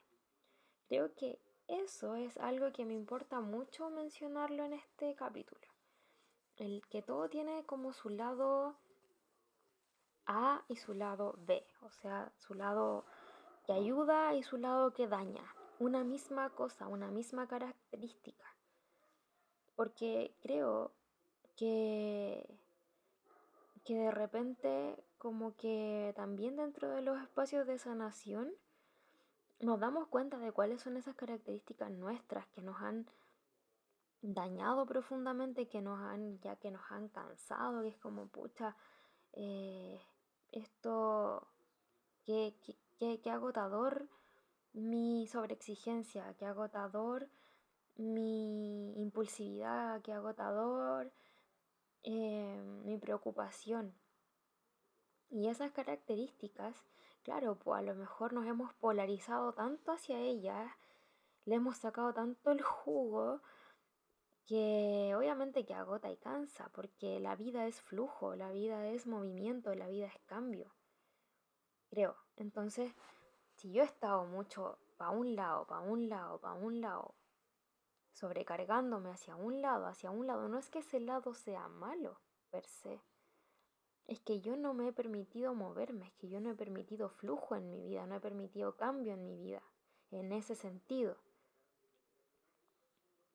Creo 0.88 1.14
que 1.14 1.40
eso 1.68 2.16
es 2.16 2.36
algo 2.38 2.72
que 2.72 2.84
me 2.84 2.94
importa 2.94 3.40
mucho 3.40 3.90
mencionarlo 3.90 4.64
en 4.64 4.74
este 4.74 5.14
capítulo. 5.14 5.66
El 6.56 6.86
que 6.88 7.02
todo 7.02 7.28
tiene 7.28 7.64
como 7.64 7.92
su 7.92 8.10
lado 8.10 8.76
A 10.34 10.64
y 10.68 10.76
su 10.76 10.94
lado 10.94 11.34
B, 11.38 11.66
o 11.82 11.90
sea, 11.90 12.32
su 12.38 12.54
lado 12.54 13.04
que 13.66 13.72
ayuda 13.72 14.34
y 14.34 14.42
su 14.42 14.56
lado 14.56 14.92
que 14.94 15.06
daña. 15.06 15.44
Una 15.78 16.04
misma 16.04 16.50
cosa, 16.50 16.88
una 16.88 17.10
misma 17.10 17.46
característica. 17.46 18.46
Porque 19.76 20.34
creo 20.40 20.92
que, 21.56 22.58
que 23.84 23.94
de 23.94 24.10
repente 24.10 25.04
como 25.18 25.54
que 25.56 26.12
también 26.16 26.56
dentro 26.56 26.88
de 26.88 27.02
los 27.02 27.20
espacios 27.20 27.66
de 27.66 27.78
sanación 27.78 28.52
nos 29.60 29.78
damos 29.78 30.08
cuenta 30.08 30.38
de 30.38 30.50
cuáles 30.50 30.82
son 30.82 30.96
esas 30.96 31.14
características 31.14 31.90
nuestras 31.90 32.46
que 32.48 32.62
nos 32.62 32.80
han 32.80 33.06
dañado 34.22 34.86
profundamente, 34.86 35.68
que 35.68 35.82
nos 35.82 35.98
han, 36.00 36.40
ya 36.40 36.56
que 36.56 36.70
nos 36.70 36.82
han 36.90 37.08
cansado, 37.08 37.82
que 37.82 37.88
es 37.88 37.96
como, 37.98 38.28
pucha, 38.28 38.76
eh, 39.32 40.00
esto, 40.52 41.46
qué, 42.24 42.54
agotador 43.30 44.08
mi 44.72 45.26
sobreexigencia, 45.26 46.34
qué 46.38 46.46
agotador 46.46 47.28
mi 47.96 48.92
impulsividad, 49.00 50.00
qué 50.02 50.12
agotador 50.12 51.12
eh, 52.04 52.62
mi 52.84 52.96
preocupación. 52.96 53.94
Y 55.30 55.48
esas 55.48 55.72
características 55.72 56.76
Claro, 57.22 57.54
pues 57.54 57.78
a 57.78 57.82
lo 57.82 57.94
mejor 57.94 58.32
nos 58.32 58.46
hemos 58.46 58.74
polarizado 58.74 59.52
tanto 59.52 59.92
hacia 59.92 60.18
ella, 60.18 60.76
le 61.44 61.54
hemos 61.54 61.76
sacado 61.76 62.12
tanto 62.12 62.50
el 62.50 62.60
jugo, 62.62 63.40
que 64.46 65.14
obviamente 65.16 65.64
que 65.64 65.74
agota 65.74 66.10
y 66.10 66.16
cansa, 66.16 66.68
porque 66.72 67.20
la 67.20 67.36
vida 67.36 67.66
es 67.66 67.80
flujo, 67.80 68.34
la 68.34 68.50
vida 68.50 68.88
es 68.88 69.06
movimiento, 69.06 69.74
la 69.74 69.88
vida 69.88 70.06
es 70.06 70.18
cambio. 70.26 70.72
Creo. 71.88 72.16
Entonces, 72.36 72.94
si 73.54 73.72
yo 73.72 73.82
he 73.82 73.86
estado 73.86 74.24
mucho 74.24 74.78
para 74.96 75.10
un 75.10 75.36
lado, 75.36 75.66
para 75.66 75.82
un 75.82 76.08
lado, 76.08 76.40
para 76.40 76.54
un 76.54 76.80
lado, 76.80 77.14
sobrecargándome 78.12 79.10
hacia 79.10 79.36
un 79.36 79.62
lado, 79.62 79.86
hacia 79.86 80.10
un 80.10 80.26
lado, 80.26 80.48
no 80.48 80.58
es 80.58 80.68
que 80.68 80.80
ese 80.80 81.00
lado 81.00 81.34
sea 81.34 81.68
malo 81.68 82.20
per 82.50 82.66
se, 82.66 83.00
es 84.06 84.20
que 84.20 84.40
yo 84.40 84.56
no 84.56 84.74
me 84.74 84.88
he 84.88 84.92
permitido 84.92 85.54
moverme, 85.54 86.06
es 86.06 86.12
que 86.14 86.28
yo 86.28 86.40
no 86.40 86.50
he 86.50 86.54
permitido 86.54 87.08
flujo 87.08 87.56
en 87.56 87.70
mi 87.70 87.82
vida, 87.82 88.06
no 88.06 88.16
he 88.16 88.20
permitido 88.20 88.76
cambio 88.76 89.14
en 89.14 89.24
mi 89.24 89.36
vida, 89.36 89.62
en 90.10 90.32
ese 90.32 90.54
sentido. 90.54 91.16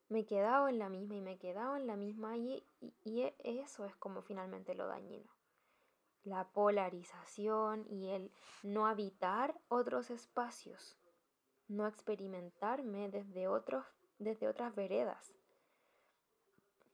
Me 0.09 0.19
he 0.19 0.25
quedado 0.25 0.67
en 0.67 0.79
la 0.79 0.89
misma 0.89 1.15
y 1.15 1.21
me 1.21 1.33
he 1.33 1.37
quedado 1.37 1.75
en 1.75 1.87
la 1.87 1.95
misma 1.95 2.37
y, 2.37 2.63
y, 3.03 3.21
e, 3.21 3.35
eso 3.43 3.85
es 3.85 3.95
como 3.95 4.21
finalmente 4.21 4.75
lo 4.75 4.87
dañino. 4.87 5.29
La 6.23 6.47
polarización 6.49 7.85
y 7.89 8.09
el 8.09 8.31
no 8.63 8.87
habitar 8.87 9.59
otros 9.67 10.09
espacios, 10.09 10.97
no 11.67 11.87
experimentarme 11.87 13.09
desde, 13.09 13.47
otros, 13.47 13.85
desde 14.19 14.47
otras 14.47 14.75
veredas, 14.75 15.33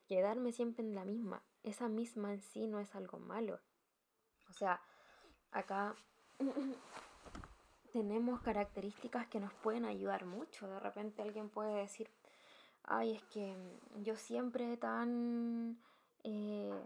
quedarme 0.08 0.52
siempre 0.52 0.84
en 0.84 0.96
la 0.96 1.06
misma 1.06 1.44
esa 1.64 1.88
misma 1.88 2.34
en 2.34 2.42
sí 2.42 2.68
no 2.68 2.80
es 2.80 2.94
algo 2.96 3.20
malo. 3.20 3.60
O 4.50 4.54
sea, 4.54 4.82
acá 5.52 5.96
tenemos 7.94 8.42
características 8.42 9.28
que 9.28 9.40
nos 9.40 9.54
pueden 9.54 9.86
ayudar 9.86 10.26
mucho. 10.26 10.68
De 10.68 10.80
repente 10.80 11.22
alguien 11.22 11.50
puede 11.50 11.74
decir, 11.76 12.10
ay, 12.84 13.16
es 13.16 13.24
que 13.26 13.56
yo 14.02 14.16
siempre 14.16 14.78
tan... 14.78 15.80
Eh, 16.24 16.82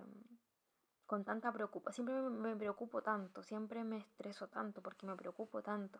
con 1.05 1.23
tanta 1.23 1.53
preocupación, 1.53 2.07
siempre 2.07 2.29
me 2.29 2.55
preocupo 2.55 3.01
tanto, 3.01 3.41
siempre 3.41 3.83
me 3.83 3.97
estreso 3.97 4.47
tanto 4.49 4.81
porque 4.81 5.05
me 5.05 5.15
preocupo 5.15 5.61
tanto. 5.61 5.99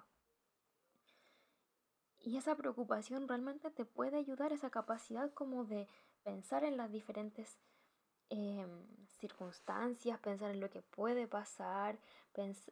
Y 2.19 2.35
esa 2.35 2.55
preocupación 2.55 3.27
realmente 3.27 3.69
te 3.71 3.85
puede 3.85 4.17
ayudar, 4.17 4.51
esa 4.51 4.69
capacidad 4.69 5.31
como 5.33 5.63
de 5.63 5.87
pensar 6.23 6.65
en 6.65 6.75
las 6.75 6.91
diferentes 6.91 7.57
Em, 8.29 8.85
circunstancias, 9.19 10.19
pensar 10.19 10.51
en 10.51 10.59
lo 10.59 10.69
que 10.69 10.81
puede 10.81 11.27
pasar, 11.27 11.97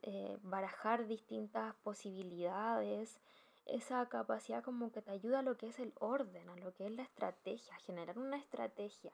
eh, 0.02 0.38
barajar 0.42 1.08
distintas 1.08 1.74
posibilidades, 1.76 3.22
esa 3.65 4.08
capacidad 4.10 4.63
como 4.63 4.91
que 4.91 5.01
te 5.01 5.12
ayuda 5.12 5.39
a 5.39 5.41
lo 5.43 5.58
que 5.58 5.67
es 5.67 5.80
el 5.80 5.93
orden, 5.99 6.49
a 6.49 6.56
lo 6.56 6.73
que 6.73 6.86
es 6.86 6.91
la 6.95 7.04
estrategia, 7.04 7.75
generar 7.78 8.17
una 8.19 8.38
estrategia. 8.38 9.13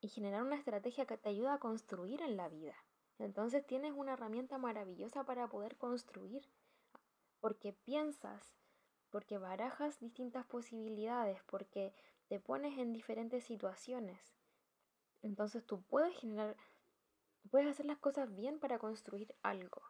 y 0.00 0.08
generar 0.08 0.42
una 0.42 0.56
estrategia 0.56 1.06
que 1.06 1.18
te 1.18 1.28
ayuda 1.28 1.54
a 1.54 1.58
construir 1.58 2.22
en 2.22 2.36
la 2.36 2.48
vida. 2.48 2.76
Entonces 3.18 3.66
tienes 3.66 3.92
una 3.92 4.12
herramienta 4.12 4.56
maravillosa 4.58 5.24
para 5.24 5.48
poder 5.48 5.76
construir, 5.76 6.48
porque 7.40 7.72
piensas, 7.72 8.54
porque 9.10 9.38
barajas 9.38 9.98
distintas 9.98 10.46
posibilidades, 10.46 11.42
porque 11.44 11.92
te 12.28 12.38
pones 12.38 12.78
en 12.78 12.92
diferentes 12.92 13.44
situaciones. 13.44 14.20
Entonces 15.22 15.66
tú 15.66 15.82
puedes 15.82 16.16
generar, 16.16 16.56
puedes 17.50 17.68
hacer 17.68 17.86
las 17.86 17.98
cosas 17.98 18.32
bien 18.36 18.60
para 18.60 18.78
construir 18.78 19.34
algo. 19.42 19.82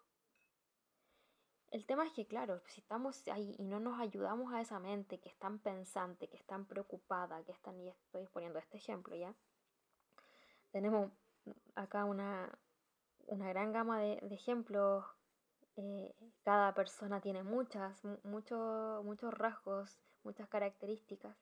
El 1.70 1.84
tema 1.84 2.06
es 2.06 2.12
que, 2.12 2.26
claro, 2.26 2.60
si 2.66 2.80
estamos 2.80 3.26
ahí 3.28 3.54
y 3.58 3.64
no 3.64 3.78
nos 3.78 4.00
ayudamos 4.00 4.52
a 4.54 4.60
esa 4.60 4.78
mente 4.78 5.18
que 5.20 5.28
es 5.28 5.36
tan 5.38 5.58
pensante, 5.58 6.28
que 6.28 6.36
es 6.36 6.44
tan 6.46 6.64
preocupada, 6.66 7.42
que 7.44 7.52
están, 7.52 7.78
y 7.80 7.88
estoy 7.88 8.26
poniendo 8.26 8.58
este 8.58 8.78
ejemplo 8.78 9.14
ya, 9.14 9.34
tenemos 10.70 11.10
acá 11.74 12.04
una, 12.04 12.50
una 13.26 13.48
gran 13.48 13.72
gama 13.72 14.00
de, 14.00 14.18
ejemplos. 14.30 15.04
Eh, 15.76 16.14
cada 16.42 16.74
persona 16.74 17.20
tiene 17.20 17.42
muchas, 17.42 18.02
muchos 18.24 19.04
muchos 19.04 19.32
rasgos, 19.34 19.96
muchas 20.24 20.48
características 20.48 21.36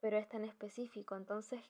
pero 0.00 0.18
es 0.18 0.28
tan 0.28 0.44
específico. 0.44 1.16
Entonces, 1.16 1.60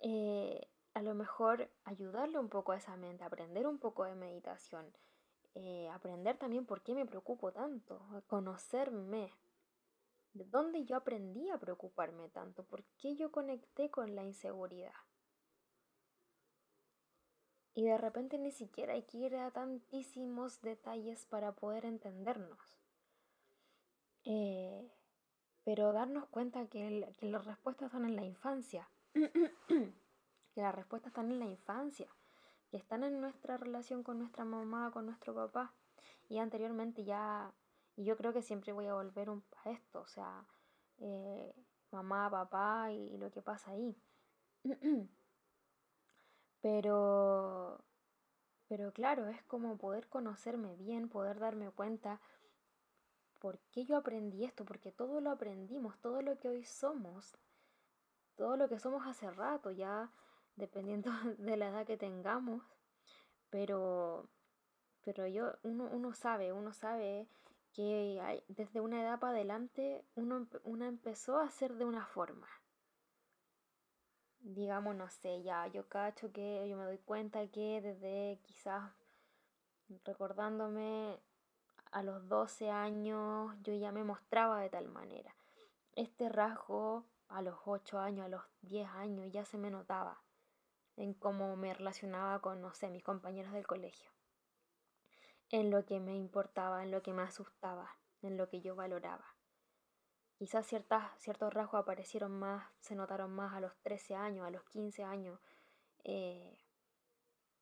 eh, 0.00 0.68
a 0.92 1.00
lo 1.00 1.14
mejor 1.14 1.70
ayudarle 1.84 2.38
un 2.38 2.48
poco 2.48 2.72
a 2.72 2.76
esa 2.76 2.96
mente, 2.96 3.24
aprender 3.24 3.66
un 3.66 3.78
poco 3.78 4.04
de 4.04 4.14
meditación, 4.14 4.86
eh, 5.58 5.88
aprender 5.88 6.36
también 6.36 6.66
por 6.66 6.82
qué 6.82 6.94
me 6.94 7.06
preocupo 7.06 7.50
tanto, 7.50 7.98
conocerme, 8.26 9.32
de 10.34 10.44
dónde 10.44 10.84
yo 10.84 10.96
aprendí 10.96 11.48
a 11.48 11.56
preocuparme 11.56 12.28
tanto, 12.28 12.62
por 12.62 12.84
qué 12.98 13.16
yo 13.16 13.32
conecté 13.32 13.90
con 13.90 14.14
la 14.14 14.22
inseguridad. 14.22 14.92
Y 17.72 17.84
de 17.84 17.96
repente 17.96 18.36
ni 18.36 18.52
siquiera 18.52 18.92
hay 18.92 19.04
que 19.04 19.16
ir 19.16 19.36
a 19.36 19.50
tantísimos 19.50 20.60
detalles 20.60 21.24
para 21.24 21.52
poder 21.52 21.86
entendernos. 21.86 22.78
Eh, 24.24 24.92
pero 25.64 25.94
darnos 25.94 26.26
cuenta 26.26 26.66
que, 26.68 27.10
las 27.22 27.46
respuestas 27.46 27.86
están 27.86 28.04
en 28.04 28.16
la 28.16 28.24
infancia, 28.24 28.90
que 29.14 30.60
las 30.60 30.74
respuestas 30.74 31.12
están 31.12 31.32
en 31.32 31.38
la 31.38 31.46
infancia, 31.46 32.14
que 32.70 32.76
están 32.76 33.04
en 33.04 33.20
nuestra 33.20 33.56
relación 33.56 34.02
con 34.02 34.18
nuestra 34.18 34.44
mamá, 34.44 34.90
con 34.92 35.06
nuestro 35.06 35.34
papá. 35.34 35.72
Y 36.28 36.38
anteriormente 36.38 37.04
ya, 37.04 37.52
y 37.96 38.04
yo 38.04 38.16
creo 38.16 38.32
que 38.32 38.42
siempre 38.42 38.72
voy 38.72 38.86
a 38.86 38.94
volver 38.94 39.28
a 39.30 39.70
esto, 39.70 40.00
o 40.00 40.06
sea, 40.06 40.46
eh, 40.98 41.54
mamá, 41.92 42.30
papá 42.30 42.92
y, 42.92 43.16
lo 43.18 43.30
que 43.30 43.42
pasa 43.42 43.70
ahí. 43.70 43.96
pero, 46.60 47.84
pero 48.68 48.92
claro, 48.92 49.28
es 49.28 49.42
como 49.44 49.78
poder 49.78 50.08
conocerme 50.08 50.74
bien, 50.76 51.08
poder 51.08 51.38
darme 51.38 51.70
cuenta 51.70 52.20
¿por 53.38 53.58
qué 53.70 53.84
yo 53.84 53.96
aprendí 53.96 54.44
esto? 54.44 54.64
Porque 54.64 54.90
todo 54.90 55.20
lo 55.20 55.30
aprendimos, 55.30 55.98
todo 56.00 56.22
lo 56.22 56.38
que 56.38 56.48
hoy 56.48 56.64
somos, 56.64 57.38
todo 58.34 58.56
lo 58.56 58.68
que 58.68 58.78
somos 58.78 59.06
hace 59.06 59.30
rato, 59.30 59.70
ya 59.70 60.10
dependiendo 60.56 61.10
de 61.38 61.56
la 61.56 61.68
edad 61.68 61.86
que 61.86 61.96
tengamos, 61.96 62.62
pero 63.50 64.28
pero 65.06 65.24
yo, 65.28 65.52
uno, 65.62 65.88
uno 65.92 66.12
sabe, 66.14 66.52
uno 66.52 66.72
sabe 66.72 67.28
que 67.72 68.44
desde 68.48 68.80
una 68.80 69.00
edad 69.00 69.20
para 69.20 69.34
adelante 69.34 70.04
uno, 70.16 70.48
uno 70.64 70.84
empezó 70.84 71.38
a 71.38 71.44
hacer 71.44 71.74
de 71.74 71.84
una 71.84 72.04
forma. 72.04 72.48
Digamos, 74.40 74.96
no 74.96 75.08
sé, 75.08 75.44
ya 75.44 75.68
yo 75.68 75.88
cacho 75.88 76.32
que 76.32 76.68
yo 76.68 76.76
me 76.76 76.86
doy 76.86 76.98
cuenta 76.98 77.46
que 77.46 77.80
desde 77.80 78.40
quizás 78.42 78.90
recordándome 80.04 81.20
a 81.92 82.02
los 82.02 82.26
12 82.26 82.68
años 82.68 83.54
yo 83.62 83.74
ya 83.74 83.92
me 83.92 84.02
mostraba 84.02 84.60
de 84.60 84.70
tal 84.70 84.88
manera. 84.88 85.36
Este 85.92 86.28
rasgo 86.28 87.04
a 87.28 87.42
los 87.42 87.60
8 87.64 88.00
años, 88.00 88.26
a 88.26 88.28
los 88.28 88.42
10 88.62 88.88
años 88.88 89.30
ya 89.30 89.44
se 89.44 89.56
me 89.56 89.70
notaba 89.70 90.20
en 90.96 91.14
cómo 91.14 91.56
me 91.56 91.74
relacionaba 91.74 92.40
con, 92.40 92.60
no 92.60 92.74
sé, 92.74 92.88
mis 92.88 93.04
compañeros 93.04 93.52
del 93.52 93.66
colegio 93.66 94.10
en 95.50 95.70
lo 95.70 95.84
que 95.84 96.00
me 96.00 96.14
importaba, 96.14 96.82
en 96.82 96.90
lo 96.90 97.02
que 97.02 97.12
me 97.12 97.22
asustaba, 97.22 97.96
en 98.22 98.36
lo 98.36 98.48
que 98.48 98.60
yo 98.60 98.74
valoraba. 98.74 99.24
Quizás 100.38 100.66
ciertas, 100.66 101.10
ciertos 101.18 101.52
rasgos 101.54 101.80
aparecieron 101.80 102.38
más, 102.38 102.66
se 102.80 102.94
notaron 102.94 103.30
más 103.32 103.54
a 103.54 103.60
los 103.60 103.74
13 103.82 104.16
años, 104.16 104.46
a 104.46 104.50
los 104.50 104.64
15 104.64 105.02
años. 105.02 105.40
Eh, 106.04 106.58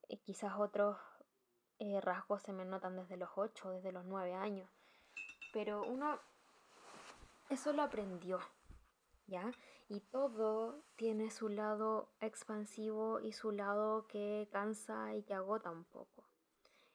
eh, 0.08 0.18
quizás 0.18 0.54
otros 0.58 0.98
eh, 1.78 2.00
rasgos 2.00 2.42
se 2.42 2.52
me 2.52 2.64
notan 2.64 2.96
desde 2.96 3.16
los 3.16 3.30
8, 3.36 3.70
desde 3.70 3.92
los 3.92 4.04
9 4.04 4.34
años. 4.34 4.68
Pero 5.52 5.82
uno 5.82 6.18
eso 7.48 7.72
lo 7.72 7.82
aprendió, 7.82 8.40
¿ya? 9.26 9.52
Y 9.88 10.00
todo 10.00 10.82
tiene 10.96 11.30
su 11.30 11.48
lado 11.48 12.08
expansivo 12.20 13.20
y 13.20 13.32
su 13.32 13.52
lado 13.52 14.06
que 14.06 14.48
cansa 14.50 15.14
y 15.14 15.22
que 15.22 15.34
agota 15.34 15.70
un 15.70 15.84
poco. 15.84 16.24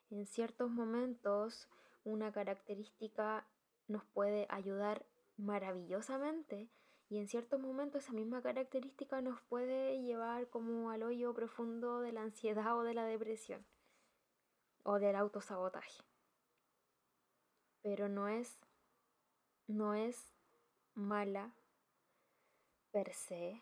En 0.10 0.26
ciertos 0.26 0.72
momentos 0.72 1.70
una 2.04 2.32
característica 2.32 3.46
nos 3.88 4.04
puede 4.06 4.48
ayudar 4.50 5.06
maravillosamente 5.38 6.70
y 7.10 7.18
en 7.18 7.28
ciertos 7.28 7.60
momentos 7.60 8.04
esa 8.04 8.14
misma 8.14 8.42
característica 8.42 9.22
nos 9.22 9.42
puede 9.42 10.02
llevar 10.02 10.50
como 10.50 10.92
al 10.92 11.04
hoyo 11.04 11.34
profundo 11.34 12.02
de 12.02 12.12
la 12.12 12.22
ansiedad 12.22 12.78
o 12.78 12.84
de 12.84 12.94
la 12.94 13.06
depresión 13.06 13.66
o 14.84 15.00
del 15.00 15.16
autosabotaje. 15.16 16.04
Pero 17.82 18.10
no 18.10 18.28
es 18.28 18.60
no 19.68 19.94
es 19.94 20.34
mala 20.96 21.54
per 23.00 23.14
se. 23.14 23.62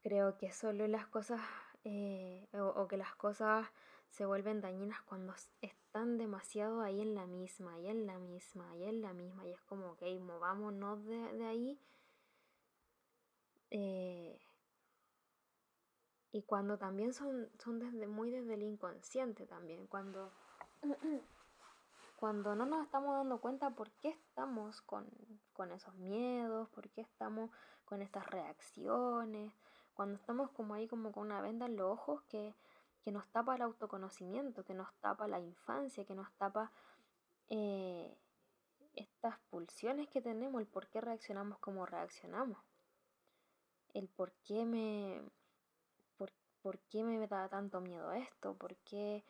Creo 0.00 0.36
que 0.38 0.52
solo 0.52 0.86
las 0.86 1.08
cosas 1.08 1.40
eh, 1.82 2.46
o 2.52 2.86
que 2.86 2.96
las 2.96 3.14
cosas 3.16 3.66
se 4.10 4.26
vuelven 4.26 4.60
dañinas 4.60 5.00
cuando 5.02 5.34
están 5.60 6.18
demasiado 6.18 6.82
ahí 6.82 7.00
en 7.00 7.16
la 7.16 7.26
misma, 7.26 7.74
ahí 7.74 7.88
en 7.88 8.06
la 8.06 8.18
misma, 8.18 8.70
ahí 8.70 8.84
en 8.84 9.02
la 9.02 9.12
misma, 9.12 9.44
y 9.44 9.52
es 9.52 9.60
como, 9.62 9.92
ok, 9.92 10.02
movámonos 10.20 11.04
de, 11.04 11.32
de 11.32 11.46
ahí. 11.46 11.80
Eh, 13.70 14.38
y 16.30 16.42
cuando 16.42 16.78
también 16.78 17.12
son, 17.12 17.50
son 17.58 17.80
desde, 17.80 18.06
muy 18.06 18.30
desde 18.30 18.54
el 18.54 18.62
inconsciente 18.62 19.46
también, 19.46 19.88
cuando, 19.88 20.30
cuando 22.20 22.54
no 22.54 22.66
nos 22.66 22.84
estamos 22.84 23.16
dando 23.16 23.40
cuenta 23.40 23.70
por 23.70 23.90
qué 23.92 24.10
estamos 24.10 24.80
con, 24.82 25.08
con 25.54 25.72
esos 25.72 25.94
miedos, 25.96 26.68
por 26.68 26.88
qué 26.90 27.00
estamos 27.00 27.50
con 27.84 28.02
estas 28.02 28.26
reacciones, 28.26 29.52
cuando 29.94 30.16
estamos 30.16 30.50
como 30.50 30.74
ahí 30.74 30.88
como 30.88 31.12
con 31.12 31.26
una 31.26 31.40
venda 31.40 31.66
en 31.66 31.76
los 31.76 31.90
ojos 31.90 32.22
que 32.22 32.54
que 33.02 33.10
nos 33.10 33.26
tapa 33.28 33.56
el 33.56 33.62
autoconocimiento, 33.62 34.64
que 34.64 34.74
nos 34.74 34.92
tapa 35.00 35.26
la 35.26 35.40
infancia, 35.40 36.04
que 36.04 36.14
nos 36.14 36.32
tapa 36.34 36.70
eh, 37.48 38.16
estas 38.94 39.38
pulsiones 39.50 40.08
que 40.08 40.22
tenemos, 40.22 40.60
el 40.60 40.66
por 40.66 40.88
qué 40.88 41.00
reaccionamos 41.00 41.58
como 41.58 41.84
reaccionamos, 41.84 42.58
el 43.94 44.08
por 44.08 44.32
qué 44.44 44.64
me, 44.64 45.20
por, 46.62 46.78
qué 46.90 47.02
me 47.02 47.26
da 47.26 47.48
tanto 47.48 47.80
miedo 47.80 48.12
esto, 48.12 48.54
por 48.54 48.76
qué 48.76 49.24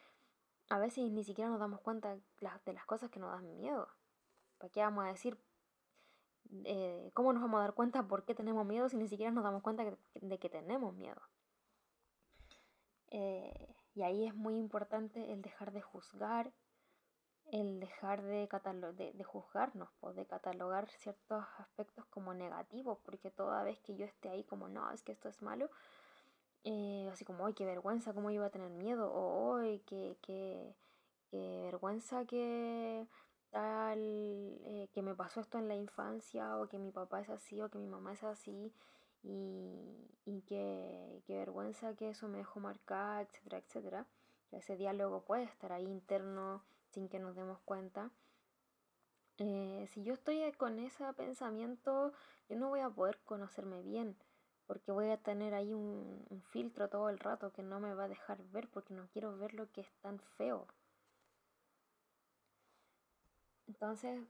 a 0.68 0.78
veces 0.78 1.10
ni 1.10 1.24
siquiera 1.24 1.50
nos 1.50 1.58
damos 1.60 1.80
cuenta 1.80 2.14
de 2.14 2.72
las 2.72 2.84
cosas 2.84 3.10
que 3.10 3.20
nos 3.20 3.32
dan 3.32 3.56
miedo. 3.56 3.88
¿Para 4.58 4.70
qué 4.70 4.80
vamos 4.80 5.04
a 5.04 5.08
decir? 5.08 5.38
Eh, 6.64 7.11
¿Cómo 7.14 7.33
nos 7.33 7.42
vamos 7.42 7.59
a 7.59 7.62
dar 7.62 7.74
cuenta 7.74 8.07
por 8.07 8.24
qué 8.24 8.35
tenemos 8.35 8.66
miedo 8.66 8.88
si 8.88 8.96
ni 8.96 9.09
siquiera 9.09 9.33
nos 9.33 9.44
damos 9.44 9.62
cuenta 9.62 9.85
de 10.14 10.38
que 10.38 10.48
tenemos 10.48 10.94
miedo? 10.94 11.20
Eh, 13.11 13.74
y 13.94 14.02
ahí 14.02 14.26
es 14.26 14.35
muy 14.35 14.57
importante 14.57 15.33
el 15.33 15.42
dejar 15.42 15.72
de 15.72 15.83
juzgar, 15.83 16.52
el 17.50 17.81
dejar 17.81 18.22
de, 18.22 18.48
de, 18.94 19.12
de 19.12 19.24
juzgarnos, 19.24 19.90
pues, 20.00 20.16
de 20.16 20.26
catalogar 20.26 20.88
ciertos 20.88 21.44
aspectos 21.59 22.07
como 22.07 22.33
negativos, 22.33 22.98
porque 23.05 23.31
toda 23.31 23.62
vez 23.62 23.78
que 23.81 23.96
yo 23.96 24.07
esté 24.07 24.31
ahí 24.31 24.44
como, 24.44 24.68
no, 24.68 24.90
es 24.92 25.02
que 25.02 25.12
esto 25.12 25.28
es 25.28 25.42
malo, 25.42 25.70
eh, 26.64 27.09
así 27.12 27.24
como, 27.24 27.44
¡ay, 27.44 27.55
qué 27.55 27.66
vergüenza! 27.66 28.14
¿Cómo 28.14 28.31
iba 28.31 28.46
a 28.46 28.50
tener 28.50 28.70
miedo? 28.70 29.12
O, 29.12 29.57
¡ay, 29.57 29.81
qué, 29.81 30.16
qué, 30.22 30.74
vergüenza 31.33 32.24
que 32.24 33.07
tal, 33.52 33.98
eh, 34.00 34.88
que 34.92 35.02
me 35.02 35.14
pasó 35.14 35.40
esto 35.40 35.58
en 35.58 35.68
la 35.68 35.76
infancia, 35.76 36.56
o 36.58 36.68
que 36.68 36.78
mi 36.78 36.90
papá 36.90 37.20
es 37.20 37.28
así, 37.30 37.60
o 37.60 37.68
que 37.70 37.78
mi 37.78 37.86
mamá 37.86 38.14
es 38.14 38.24
así, 38.24 38.72
y, 39.22 40.10
y 40.24 40.42
qué, 40.42 41.22
vergüenza 41.28 41.94
que 41.94 42.10
eso 42.10 42.28
me 42.28 42.38
dejó 42.38 42.60
marcar, 42.60 43.26
etcétera, 43.26 43.58
etcétera. 43.58 44.06
Ese 44.52 44.76
diálogo 44.76 45.24
puede 45.24 45.44
estar 45.44 45.72
ahí 45.72 45.84
interno 45.84 46.62
sin 46.90 47.08
que 47.08 47.18
nos 47.18 47.36
demos 47.36 47.60
cuenta. 47.60 48.10
Eh, 49.38 49.86
si 49.90 50.02
yo 50.02 50.14
estoy 50.14 50.52
con 50.52 50.78
ese 50.78 51.04
pensamiento, 51.14 52.12
yo 52.48 52.56
no 52.56 52.68
voy 52.68 52.80
a 52.80 52.90
poder 52.90 53.18
conocerme 53.24 53.82
bien, 53.82 54.16
porque 54.66 54.92
voy 54.92 55.10
a 55.10 55.18
tener 55.18 55.54
ahí 55.54 55.72
un, 55.74 56.24
un 56.30 56.42
filtro 56.42 56.88
todo 56.88 57.10
el 57.10 57.18
rato 57.18 57.52
que 57.52 57.62
no 57.62 57.80
me 57.80 57.94
va 57.94 58.04
a 58.04 58.08
dejar 58.08 58.42
ver, 58.44 58.68
porque 58.68 58.94
no 58.94 59.08
quiero 59.12 59.36
ver 59.36 59.54
lo 59.54 59.70
que 59.72 59.82
es 59.82 59.92
tan 60.00 60.18
feo. 60.36 60.66
Entonces, 63.72 64.20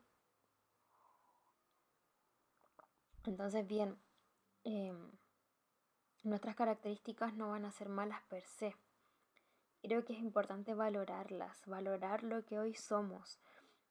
entonces 3.25 3.67
bien, 3.67 3.99
Em, 4.65 5.11
nuestras 6.23 6.55
características 6.55 7.35
no 7.35 7.51
van 7.51 7.65
a 7.65 7.73
ser 7.73 7.89
malas 7.89 8.23
per 8.29 8.45
se. 8.45 8.77
Creo 9.83 10.05
que 10.05 10.13
es 10.13 10.21
importante 10.21 10.75
valorarlas, 10.75 11.67
valorar 11.67 12.23
lo 12.23 12.45
que 12.45 12.61
hoy 12.61 12.75
somos, 12.75 13.41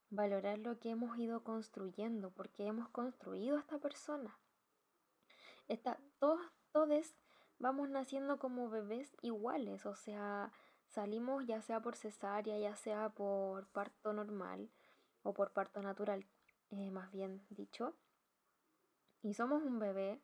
valorar 0.10 0.60
lo 0.60 0.80
que 0.80 0.92
hemos 0.92 1.18
ido 1.18 1.44
construyendo, 1.44 2.32
porque 2.32 2.66
hemos 2.68 2.88
construido 2.90 3.58
esta 3.58 3.80
persona. 3.80 4.40
Esta, 5.68 6.00
todos, 6.20 6.40
todos 6.72 7.14
vamos 7.60 7.90
naciendo 7.90 8.40
como 8.40 8.70
bebés 8.70 9.18
iguales, 9.22 9.86
o 9.86 9.96
sea, 9.96 10.54
salimos 10.88 11.46
ya 11.46 11.62
sea 11.62 11.82
por 11.82 11.98
cesárea, 11.98 12.58
ya 12.58 12.78
sea 12.78 13.10
por 13.10 13.68
parto 13.68 14.14
normal 14.14 14.70
o 15.24 15.34
por 15.34 15.52
parto 15.54 15.82
natural, 15.82 16.26
eh, 16.72 16.92
más 16.92 17.12
bien 17.12 17.46
dicho. 17.50 17.96
Y 19.22 19.34
somos 19.34 19.62
un 19.64 19.80
bebé 19.80 20.20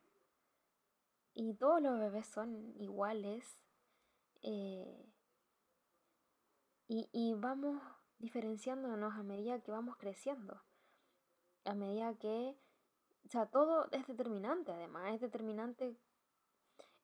y 1.40 1.54
todos 1.54 1.80
los 1.82 2.00
bebés 2.00 2.26
son 2.26 2.74
iguales. 2.80 3.60
Eh, 4.42 5.06
y, 6.88 7.34
vamos 7.36 7.82
diferenciándonos 8.18 9.14
a 9.14 9.22
medida 9.22 9.60
que 9.60 9.72
vamos 9.72 9.98
creciendo. 9.98 10.64
A 11.66 11.76
medida 11.76 12.16
que... 12.16 12.58
O 13.26 13.30
sea, 13.30 13.46
todo 13.46 13.88
es 13.92 14.08
determinante 14.08 14.72
además. 14.72 15.14
Es 15.14 15.22
determinante 15.22 15.96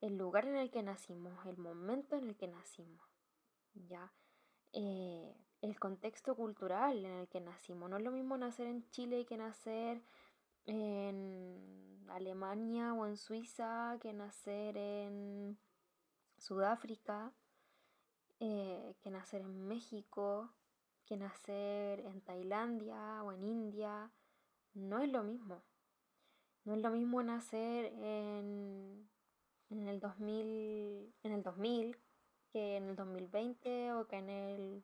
el 0.01 0.17
lugar 0.17 0.47
en 0.47 0.55
el 0.55 0.71
que 0.71 0.81
nacimos, 0.81 1.45
el 1.45 1.57
momento 1.57 2.15
en 2.15 2.29
el 2.29 2.35
que 2.35 2.47
nacimos. 2.47 3.05
¿Ya? 3.75 4.11
Eh, 4.71 5.35
el 5.63 5.79
contexto 5.79 6.35
cultural 6.35 7.05
en 7.05 7.11
el 7.19 7.27
que 7.29 7.39
nacimos. 7.39 7.89
No 7.89 7.97
es 7.97 8.03
lo 8.03 8.11
mismo 8.11 8.37
nacer 8.37 8.67
en 8.67 8.87
Chile 8.89 9.25
que 9.25 9.37
nacer 9.37 10.03
en 10.65 12.05
Alemania 12.09 12.93
o 12.93 13.05
en 13.05 13.15
Suiza 13.15 13.97
que 14.01 14.11
nacer 14.11 14.75
en 14.77 15.57
Sudáfrica, 16.37 17.31
eh, 18.41 18.95
que 19.01 19.09
nacer 19.09 19.41
en 19.41 19.65
México, 19.65 20.53
que 21.05 21.15
nacer 21.15 22.01
en 22.01 22.19
Tailandia 22.21 23.23
o 23.23 23.31
en 23.31 23.45
India. 23.45 24.11
No 24.73 24.99
es 24.99 25.09
lo 25.09 25.23
mismo. 25.23 25.63
No 26.65 26.73
es 26.73 26.81
lo 26.81 26.91
mismo 26.91 27.23
nacer 27.23 27.85
en, 27.85 29.09
en, 29.69 29.87
el 29.87 30.01
2000, 30.01 31.13
en 31.23 31.31
el 31.31 31.41
2000 31.41 31.97
que 32.51 32.77
en 32.77 32.89
el 32.89 32.95
2020 32.97 33.93
o 33.93 34.07
que 34.07 34.17
en 34.17 34.29
el 34.29 34.83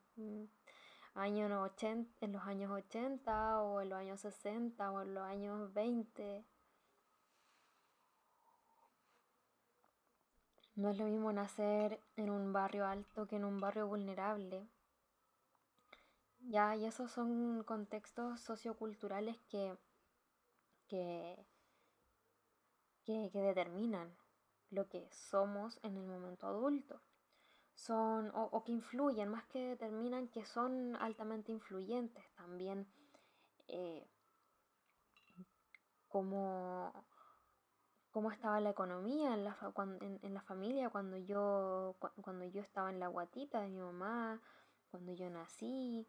años 1.16 1.52
80, 1.52 2.26
en 2.26 2.32
los 2.34 2.44
años 2.44 2.72
80 2.72 3.62
o 3.62 3.82
en 3.82 3.90
los 3.90 4.00
años 4.00 4.20
60 4.22 4.92
o 4.92 5.02
en 5.02 5.14
los 5.14 5.24
años 5.24 5.74
20. 5.74 6.46
No 10.76 10.90
es 10.90 10.98
lo 10.98 11.06
mismo 11.06 11.34
nacer 11.34 12.02
en 12.16 12.30
un 12.30 12.54
barrio 12.54 12.88
alto 12.88 13.28
que 13.28 13.36
en 13.36 13.44
un 13.44 13.60
barrio 13.60 13.88
vulnerable. 13.88 14.70
Ya, 16.40 16.76
y 16.76 16.86
esos 16.86 17.12
son 17.12 17.64
contextos 17.64 18.40
socioculturales 18.40 19.38
que, 19.50 19.78
que, 20.88 21.46
que, 23.04 23.30
determinan 23.34 24.16
lo 24.70 24.88
que 24.88 25.10
somos 25.12 25.80
en 25.84 25.98
el 25.98 26.08
momento 26.08 26.48
adulto. 26.48 27.02
Son, 27.80 28.30
o, 28.36 28.64
que 28.64 28.74
influyen, 28.74 29.30
más 29.30 29.46
que 29.46 29.60
determinan, 29.70 30.28
que 30.28 30.46
son 30.46 30.98
altamente 30.98 31.52
influyentes 31.52 32.26
también. 32.36 32.86
Eh, 33.68 34.06
como 36.10 36.92
cómo 38.12 38.32
estaba 38.32 38.60
la 38.60 38.72
economía 38.72 39.34
en 39.34 39.46
la, 39.46 39.56
en, 40.02 40.34
la 40.34 40.42
familia 40.42 40.90
cuando 40.90 41.16
yo, 41.18 41.96
cuando 42.22 42.46
yo 42.46 42.62
estaba 42.62 42.90
en 42.90 43.00
la 43.00 43.08
guatita 43.08 43.62
de 43.62 43.70
mi 43.70 43.80
mamá, 43.80 44.42
cuando 44.92 45.14
yo 45.14 45.30
nací, 45.30 46.06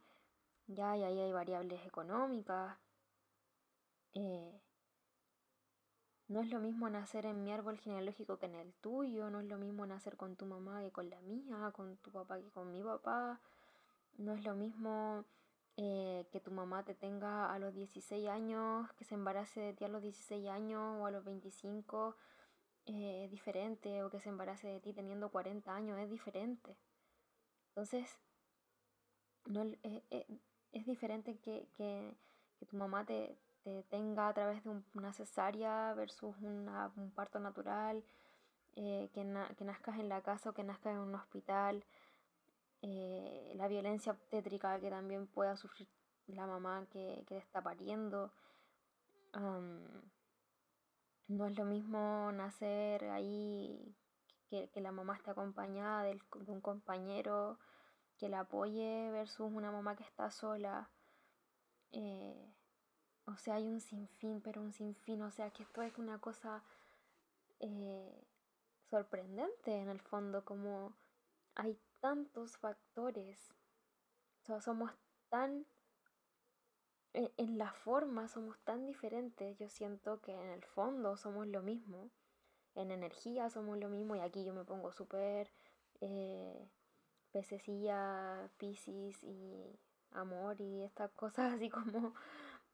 ya, 0.66 0.96
y 0.96 1.04
ahí 1.04 1.20
hay 1.20 1.32
variables 1.32 1.86
económicas. 1.86 2.76
Eh, 4.14 4.60
no 6.30 6.40
es 6.40 6.48
lo 6.48 6.60
mismo 6.60 6.88
nacer 6.88 7.26
en 7.26 7.42
mi 7.42 7.52
árbol 7.52 7.76
genealógico 7.78 8.38
que 8.38 8.46
en 8.46 8.54
el 8.54 8.72
tuyo, 8.74 9.30
no 9.30 9.40
es 9.40 9.46
lo 9.46 9.58
mismo 9.58 9.84
nacer 9.84 10.16
con 10.16 10.36
tu 10.36 10.46
mamá 10.46 10.80
que 10.80 10.92
con 10.92 11.10
la 11.10 11.20
mía, 11.22 11.72
con 11.74 11.96
tu 11.96 12.12
papá 12.12 12.38
que 12.38 12.48
con 12.50 12.70
mi 12.70 12.80
papá, 12.84 13.40
no 14.16 14.34
es 14.34 14.44
lo 14.44 14.54
mismo 14.54 15.24
eh, 15.76 16.24
que 16.30 16.38
tu 16.38 16.52
mamá 16.52 16.84
te 16.84 16.94
tenga 16.94 17.52
a 17.52 17.58
los 17.58 17.74
16 17.74 18.28
años, 18.28 18.92
que 18.92 19.04
se 19.04 19.16
embarace 19.16 19.60
de 19.60 19.72
ti 19.72 19.84
a 19.84 19.88
los 19.88 20.02
16 20.02 20.48
años 20.48 21.00
o 21.00 21.06
a 21.06 21.10
los 21.10 21.24
25 21.24 22.14
eh, 22.86 23.24
es 23.24 23.30
diferente, 23.32 24.04
o 24.04 24.10
que 24.10 24.20
se 24.20 24.28
embarace 24.28 24.68
de 24.68 24.78
ti 24.78 24.92
teniendo 24.92 25.30
40 25.30 25.74
años 25.74 25.98
es 25.98 26.10
diferente. 26.10 26.76
Entonces, 27.70 28.08
no, 29.46 29.64
eh, 29.82 30.40
es 30.70 30.86
diferente 30.86 31.38
que, 31.38 32.14
tu 32.68 32.76
mamá 32.76 33.04
te, 33.04 33.36
tenga 33.88 34.28
a 34.28 34.34
través 34.34 34.64
de 34.64 34.70
una 34.94 35.12
cesárea 35.12 35.94
versus 35.94 36.34
un 36.40 37.12
parto 37.14 37.38
natural, 37.38 38.04
que, 38.72 39.10
que 39.12 39.64
nazcas 39.64 39.98
en 39.98 40.08
la 40.08 40.22
casa 40.22 40.50
o 40.50 40.54
que 40.54 40.64
nazcas 40.64 40.94
en 40.94 41.00
un 41.00 41.14
hospital. 41.14 41.84
Eh, 42.82 43.52
la 43.56 43.68
violencia 43.68 44.12
obstétrica 44.12 44.80
que 44.80 44.88
también 44.88 45.26
pueda 45.26 45.56
sufrir 45.56 45.88
la 46.26 46.46
mamá 46.46 46.86
que, 46.90 47.24
está 47.30 47.62
pariendo. 47.62 48.32
no 51.28 51.46
es 51.46 51.56
lo 51.56 51.64
mismo 51.64 52.30
nacer 52.32 53.04
ahí, 53.10 53.94
que, 54.48 54.70
la 54.76 54.92
mamá 54.92 55.16
esté 55.16 55.30
acompañada 55.30 56.04
de 56.04 56.20
un 56.46 56.60
compañero 56.60 57.58
que 58.18 58.28
la 58.28 58.40
apoye 58.40 59.10
versus 59.12 59.50
una 59.52 59.70
mamá 59.70 59.96
que 59.96 60.04
está 60.04 60.30
sola. 60.30 60.90
Eh, 61.92 62.54
o 63.32 63.36
sea, 63.36 63.54
hay 63.54 63.66
un 63.66 63.80
sinfín, 63.80 64.40
pero 64.40 64.60
un 64.60 64.72
sinfín. 64.72 65.22
O 65.22 65.30
sea, 65.30 65.50
que 65.50 65.62
esto 65.62 65.82
es 65.82 65.96
una 65.98 66.18
cosa 66.20 66.62
eh, 67.60 68.24
sorprendente 68.88 69.74
en 69.74 69.88
el 69.88 70.00
fondo, 70.00 70.44
como 70.44 70.94
hay 71.54 71.78
tantos 72.00 72.56
factores. 72.56 73.54
somos 74.60 74.92
tan... 75.28 75.66
E, 77.12 77.32
en, 77.38 77.58
la 77.58 77.72
forma 77.72 78.28
somos 78.28 78.58
tan 78.60 78.86
diferentes. 78.86 79.58
Yo 79.58 79.68
siento 79.68 80.20
que 80.20 80.32
en 80.32 80.50
el 80.50 80.64
fondo 80.64 81.16
somos 81.16 81.46
lo 81.46 81.62
mismo. 81.62 82.10
En 82.74 82.90
energía 82.90 83.50
somos 83.50 83.78
lo 83.78 83.88
mismo. 83.88 84.16
Y 84.16 84.20
aquí 84.20 84.44
yo 84.44 84.54
me 84.54 84.64
pongo 84.64 84.92
súper 84.92 85.50
eh, 86.00 86.68
pececilla, 87.32 88.48
piscis 88.58 89.22
y 89.24 89.78
amor 90.12 90.60
y 90.60 90.82
estas 90.82 91.10
cosas 91.12 91.54
así 91.54 91.70
como 91.70 92.14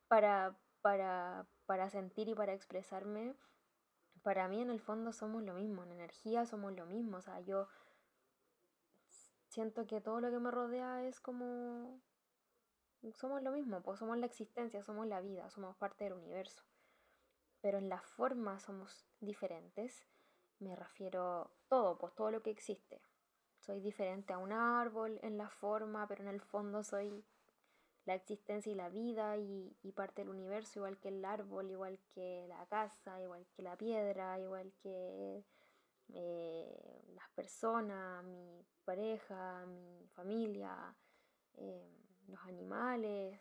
para, 0.09 0.57
para, 0.83 1.47
para 1.67 1.91
sentir 1.91 2.29
y 2.29 2.35
para 2.35 2.53
expresarme. 2.53 3.35
Para 4.23 4.49
mí 4.49 4.61
en 4.61 4.71
el 4.71 4.81
fondo 4.81 5.13
somos 5.13 5.43
lo 5.43 5.55
mismo. 5.55 5.85
En 5.85 5.93
energía 5.93 6.47
somos 6.47 6.73
lo 6.75 6.87
mismo. 6.87 7.19
O 7.19 7.23
sea, 7.23 7.41
yo 7.41 7.69
siento 9.49 9.87
que 9.87 10.01
todo 10.01 10.21
lo 10.21 10.31
que 10.31 10.39
me 10.39 10.51
rodea 10.51 11.05
es 11.05 11.21
como... 11.21 12.01
Somos 13.15 13.43
lo 13.43 13.53
mismo, 13.53 13.83
pues 13.83 14.01
somos 14.01 14.19
la 14.19 14.27
existencia, 14.27 14.83
somos 14.83 15.07
la 15.07 15.21
vida, 15.21 15.49
somos 15.51 15.77
parte 15.77 16.05
del 16.05 16.15
universo. 16.15 16.65
Pero 17.61 17.79
en 17.79 17.89
la 17.89 18.01
forma 18.01 18.59
somos 18.59 19.07
diferentes. 19.21 20.05
Me 20.59 20.75
refiero 20.75 21.53
todo, 21.69 21.99
pues 21.99 22.15
todo 22.15 22.31
lo 22.31 22.43
que 22.43 22.51
existe. 22.51 23.01
Soy 23.61 23.81
diferente 23.81 24.33
a 24.33 24.39
un 24.39 24.53
árbol 24.53 25.21
en 25.23 25.39
la 25.39 25.51
forma, 25.51 26.07
pero 26.09 26.23
en 26.23 26.29
el 26.29 26.41
fondo 26.41 26.83
soy 26.83 27.25
la 28.07 28.15
existencia 28.15 28.73
y 28.73 28.75
la 28.75 28.89
vida 28.89 29.37
y, 29.37 29.93
parte 29.95 30.23
del 30.23 30.31
universo, 30.31 30.79
igual 30.79 30.99
que 30.99 31.09
el 31.09 31.25
árbol, 31.25 31.71
igual 31.71 31.99
que 32.15 32.47
la 32.49 32.65
casa, 32.67 33.21
igual 33.21 33.47
que 33.55 33.63
la 33.63 33.77
piedra, 33.77 34.39
igual 34.39 34.73
que 34.83 35.45
eh, 36.15 37.05
las 37.15 37.29
personas, 37.31 38.25
mi 38.25 38.65
pareja, 38.85 39.67
mi 39.67 40.07
familia, 40.15 40.95
em, 41.55 41.91
los 42.29 42.41
animales, 42.45 43.41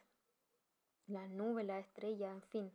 las 1.07 1.29
nubes, 1.29 1.65
las 1.65 1.85
estrellas, 1.85 2.31
en 2.33 2.41
fin. 2.41 2.71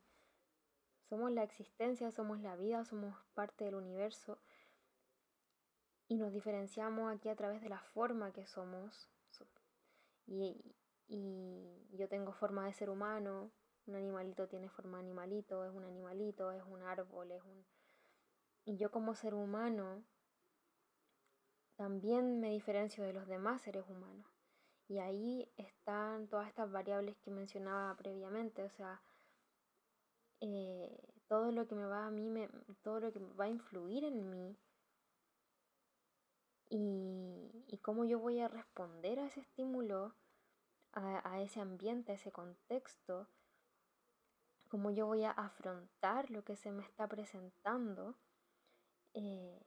Somos 1.09 1.33
la 1.33 1.42
existencia, 1.42 2.12
somos 2.12 2.40
la 2.40 2.55
vida, 2.55 2.85
somos 2.85 3.16
parte 3.35 3.64
del 3.64 3.74
universo 3.74 4.38
y 6.07 6.16
nos 6.16 6.33
diferenciamos 6.33 7.12
aquí 7.12 7.29
a 7.29 7.37
través 7.37 7.62
de 7.62 7.68
la 7.68 7.81
forma 7.81 8.33
que 8.33 8.46
somos. 8.46 9.09
Y, 10.26 10.61
y 11.11 11.96
yo 11.96 12.09
tengo 12.09 12.33
forma 12.33 12.66
de 12.66 12.73
ser 12.73 12.88
humano, 12.88 13.51
un 13.87 13.96
animalito 13.96 14.46
tiene 14.46 14.68
forma 14.68 14.99
de 14.99 15.05
animalito, 15.05 15.64
es 15.64 15.73
un 15.73 15.85
animalito, 15.85 16.53
es 16.53 16.62
un 16.62 16.83
árbol, 16.83 17.33
es 17.33 17.42
un... 17.42 17.66
Y 18.64 18.77
yo 18.77 18.92
como 18.92 19.14
ser 19.16 19.35
humano 19.35 20.05
también 21.75 22.38
me 22.38 22.51
diferencio 22.51 23.03
de 23.03 23.12
los 23.12 23.27
demás 23.27 23.62
seres 23.62 23.85
humanos. 23.88 24.27
Y 24.87 24.99
ahí 24.99 25.53
están 25.57 26.29
todas 26.29 26.46
estas 26.49 26.70
variables 26.70 27.16
que 27.18 27.31
mencionaba 27.31 27.96
previamente, 27.96 28.62
o 28.62 28.70
sea, 28.70 29.03
eh, 30.40 30.96
todo 31.27 31.51
lo 31.51 31.66
que 31.66 31.75
me 31.75 31.87
va 31.87 32.07
a 32.07 32.11
mí, 32.11 32.31
me, 32.31 32.49
todo 32.83 33.01
lo 33.01 33.12
que 33.12 33.18
va 33.18 33.46
a 33.46 33.49
influir 33.49 34.05
en 34.05 34.31
mí 34.31 34.57
y, 36.68 37.64
y, 37.66 37.79
cómo 37.79 38.05
yo 38.05 38.20
voy 38.20 38.40
a 38.40 38.49
responder 38.49 39.18
a 39.18 39.27
ese 39.27 39.40
estímulo, 39.40 40.14
a, 40.92 41.40
ese 41.40 41.61
ambiente, 41.61 42.12
a 42.12 42.14
ese 42.16 42.33
contexto, 42.33 43.29
cómo 44.68 44.90
yo 44.90 45.07
voy 45.07 45.24
a 45.24 45.31
afrontar 45.31 46.31
lo 46.31 46.44
que 46.44 46.57
se 46.57 46.70
me 46.70 46.83
está 46.83 47.09
presentando. 47.09 48.16
Eh, 49.14 49.61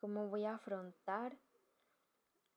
cómo 0.00 0.28
voy 0.28 0.44
a 0.44 0.54
afrontar 0.54 1.36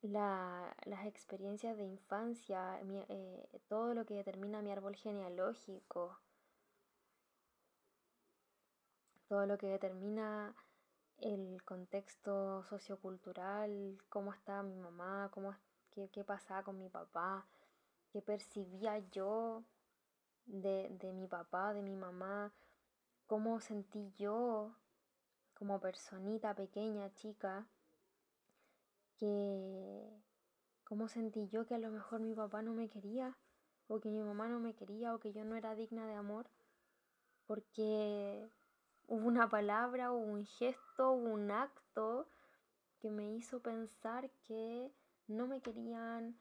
las 0.02 1.06
experiencias 1.06 1.78
de 1.78 1.84
infancia, 1.84 2.80
eh, 2.82 3.62
todo 3.68 3.94
lo 3.94 4.06
que 4.06 4.16
determina 4.16 4.62
mi 4.62 4.72
árbol 4.72 4.96
genealógico, 4.96 6.20
todo 9.28 9.46
lo 9.46 9.58
que 9.58 9.68
determina 9.68 10.56
el 11.18 11.64
contexto 11.64 12.64
sociocultural, 12.64 13.98
cómo 14.10 14.34
estaba 14.34 14.64
mi 14.64 14.76
mamá, 14.76 15.30
cómo, 15.34 15.56
qué, 15.92 16.10
qué 16.10 16.24
pasaba 16.24 16.64
con 16.64 16.78
mi 16.80 16.90
papá, 16.90 17.46
qué 18.12 18.22
percibía 18.22 19.00
yo 19.12 19.64
de, 20.46 20.90
de 21.00 21.14
mi 21.14 21.28
papá, 21.28 21.74
de 21.74 21.82
mi 21.82 21.96
mamá, 21.96 22.54
cómo 23.28 23.60
sentí 23.60 24.12
yo 24.18 24.76
como 25.54 25.80
personita 25.80 26.56
pequeña, 26.56 27.14
chica, 27.14 27.68
que 29.18 30.10
cómo 30.86 31.08
sentí 31.08 31.48
yo 31.50 31.66
que 31.66 31.76
a 31.76 31.80
lo 31.80 31.92
mejor 31.92 32.22
mi 32.22 32.34
papá 32.34 32.62
no 32.62 32.74
me 32.74 32.90
quería, 32.90 33.38
o 33.88 34.00
que 34.00 34.10
mi 34.10 34.22
mamá 34.22 34.48
no 34.48 34.60
me 34.60 34.74
quería, 34.74 35.14
o 35.14 35.20
que 35.20 35.34
yo 35.34 35.44
no 35.44 35.56
era 35.56 35.76
digna 35.76 36.08
de 36.08 36.16
amor, 36.16 36.50
porque 37.46 38.50
hubo 39.08 39.28
una 39.28 39.50
palabra, 39.50 40.12
hubo 40.12 40.24
un 40.26 40.46
gesto, 40.46 41.12
hubo 41.12 41.30
un 41.30 41.52
acto 41.52 42.28
que 43.00 43.12
me 43.12 43.32
hizo 43.34 43.62
pensar 43.62 44.30
que 44.44 44.92
no 45.28 45.48
me 45.48 45.62
querían, 45.62 46.38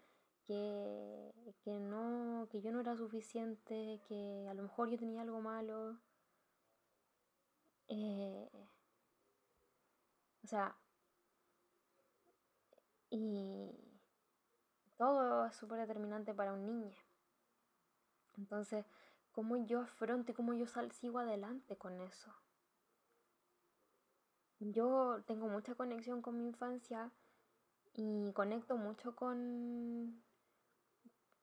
que, 0.49 1.55
que, 1.63 1.79
no, 1.79 2.49
que 2.51 2.63
yo 2.63 2.73
no 2.73 2.81
era 2.81 2.97
suficiente, 2.97 4.01
que 4.09 4.47
a 4.51 4.55
lo 4.55 4.63
mejor 4.63 4.89
yo 4.89 4.99
tenía 4.99 5.21
algo 5.21 5.41
malo. 5.43 5.99
Eh, 7.89 8.49
o 10.43 10.47
sea, 10.47 10.75
y 13.11 13.71
todo 14.97 15.47
es 15.47 15.55
súper 15.55 15.81
determinante 15.81 16.33
para 16.33 16.55
un 16.55 16.65
niño. 16.65 16.97
Entonces, 18.39 18.87
¿cómo 19.33 19.57
yo 19.59 19.83
afronto 19.83 20.33
y 20.33 20.35
cómo 20.35 20.55
yo 20.55 20.65
sigo 20.93 21.19
adelante 21.19 21.77
con 21.77 22.01
eso? 22.01 22.33
Yo 24.61 25.23
tengo 25.27 25.49
mucha 25.49 25.75
conexión 25.75 26.23
con 26.23 26.39
mi 26.39 26.47
infancia 26.47 27.13
y 27.95 28.33
conecto 28.33 28.77
mucho 28.77 29.15
con, 29.15 30.23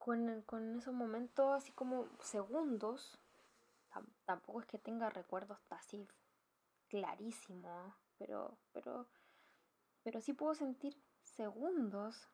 con, 0.05 0.43
con 0.43 0.77
esos 0.77 0.93
momentos 0.93 1.51
así 1.51 1.71
como 1.71 2.07
segundos, 2.19 3.17
tampoco 4.25 4.59
es 4.61 4.67
que 4.67 4.77
tenga 4.77 5.09
recuerdos 5.09 5.57
así 5.71 6.07
clarísimos, 6.89 7.91
pero, 8.19 8.55
pero, 8.71 9.07
pero 10.03 10.21
sí 10.21 10.33
puedo 10.33 10.53
sentir 10.53 10.95
segundos, 11.23 12.29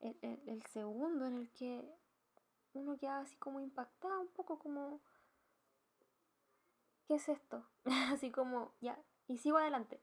el, 0.00 0.64
segundo 0.72 1.26
en 1.26 1.36
el 1.36 1.50
que 1.52 1.88
uno 2.72 2.96
queda 2.96 3.20
así 3.20 3.36
como 3.36 3.60
impactado, 3.60 4.20
un 4.20 4.32
poco 4.32 4.58
como, 4.58 5.00
¿qué 7.06 7.14
es 7.14 7.28
esto? 7.28 7.64
así 8.12 8.32
como, 8.32 8.72
ya, 8.80 8.98
y 9.28 9.38
sigo 9.38 9.58
adelante. 9.58 10.02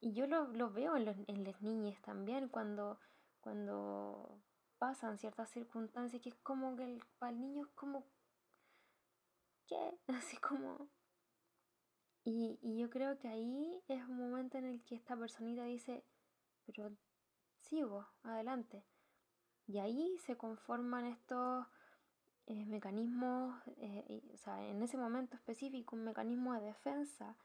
Y 0.00 0.12
yo 0.12 0.26
lo, 0.26 0.70
veo 0.70 0.94
en, 0.94 1.24
en 1.26 1.44
las 1.44 1.62
niñas 1.62 1.98
también, 2.02 2.50
cuando, 2.50 3.00
cuando 3.40 4.42
pasan 4.78 5.18
ciertas 5.18 5.50
circunstancias, 5.50 6.22
que 6.22 6.30
es 6.30 6.36
como 6.36 6.76
que 6.76 6.84
el, 6.84 7.04
para 7.18 7.32
el 7.32 7.40
niño 7.40 7.64
es 7.64 7.72
como, 7.74 8.06
¿qué? 9.66 9.98
Así 10.08 10.36
como... 10.38 10.88
Y, 12.24 12.58
y 12.60 12.78
yo 12.78 12.90
creo 12.90 13.16
que 13.18 13.28
ahí 13.28 13.84
es 13.86 14.02
un 14.08 14.18
momento 14.18 14.58
en 14.58 14.64
el 14.64 14.82
que 14.82 14.96
esta 14.96 15.16
personita 15.16 15.62
dice, 15.62 16.04
pero 16.64 16.90
sigo, 17.60 18.08
adelante. 18.24 18.84
Y 19.68 19.78
ahí 19.78 20.18
se 20.18 20.36
conforman 20.36 21.06
estos 21.06 21.66
eh, 22.46 22.64
mecanismos, 22.66 23.60
eh, 23.78 24.22
o 24.32 24.36
sea, 24.36 24.64
en 24.64 24.82
ese 24.82 24.96
momento 24.96 25.36
específico, 25.36 25.96
un 25.96 26.04
mecanismo 26.04 26.54
de 26.54 26.66
defensa 26.66 27.36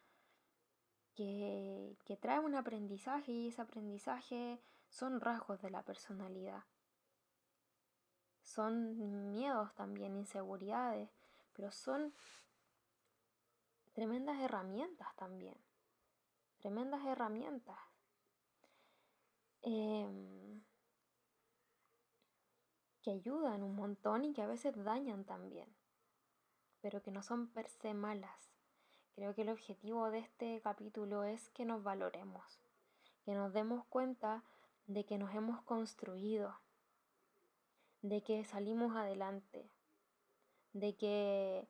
que, 1.15 1.98
que 2.06 2.17
trae 2.17 2.39
un 2.39 2.56
aprendizaje 2.56 3.32
y 3.32 3.48
ese 3.48 3.62
aprendizaje 3.62 4.62
son 4.89 5.20
rasgos 5.20 5.62
de 5.62 5.72
la 5.72 5.84
personalidad. 5.84 6.63
Son 8.41 9.32
miedos 9.32 9.73
también, 9.75 10.15
inseguridades, 10.15 11.10
pero 11.54 11.71
son 11.71 12.13
tremendas 13.93 14.39
herramientas 14.39 15.15
también. 15.15 15.58
Tremendas 16.60 17.06
herramientas. 17.06 17.80
Em, 19.63 20.63
que 23.01 23.12
ayudan 23.12 23.63
un 23.63 23.75
montón 23.75 24.25
y 24.25 24.34
que 24.34 24.41
a 24.41 24.47
veces 24.47 24.75
dañan 24.84 25.25
también, 25.25 25.75
pero 26.82 27.01
que 27.01 27.12
no 27.12 27.23
son 27.23 27.47
per 27.49 27.69
se 27.69 27.93
malas. 27.93 28.51
Creo 29.13 29.36
que 29.36 29.41
el 29.41 29.49
objetivo 29.49 30.10
de 30.10 30.19
este 30.19 30.62
capítulo 30.62 31.23
es 31.23 31.49
que 31.49 31.65
nos 31.65 31.84
valoremos, 31.84 32.60
que 33.23 33.34
nos 33.34 33.54
demos 33.54 33.86
cuenta 33.86 34.43
de 34.88 35.06
que 35.06 35.17
nos 35.17 35.34
hemos 35.36 35.62
construido, 35.62 36.60
de 38.02 38.24
que 38.24 38.44
salimos 38.46 38.96
adelante, 38.96 39.70
de 40.74 40.96
que 40.96 41.68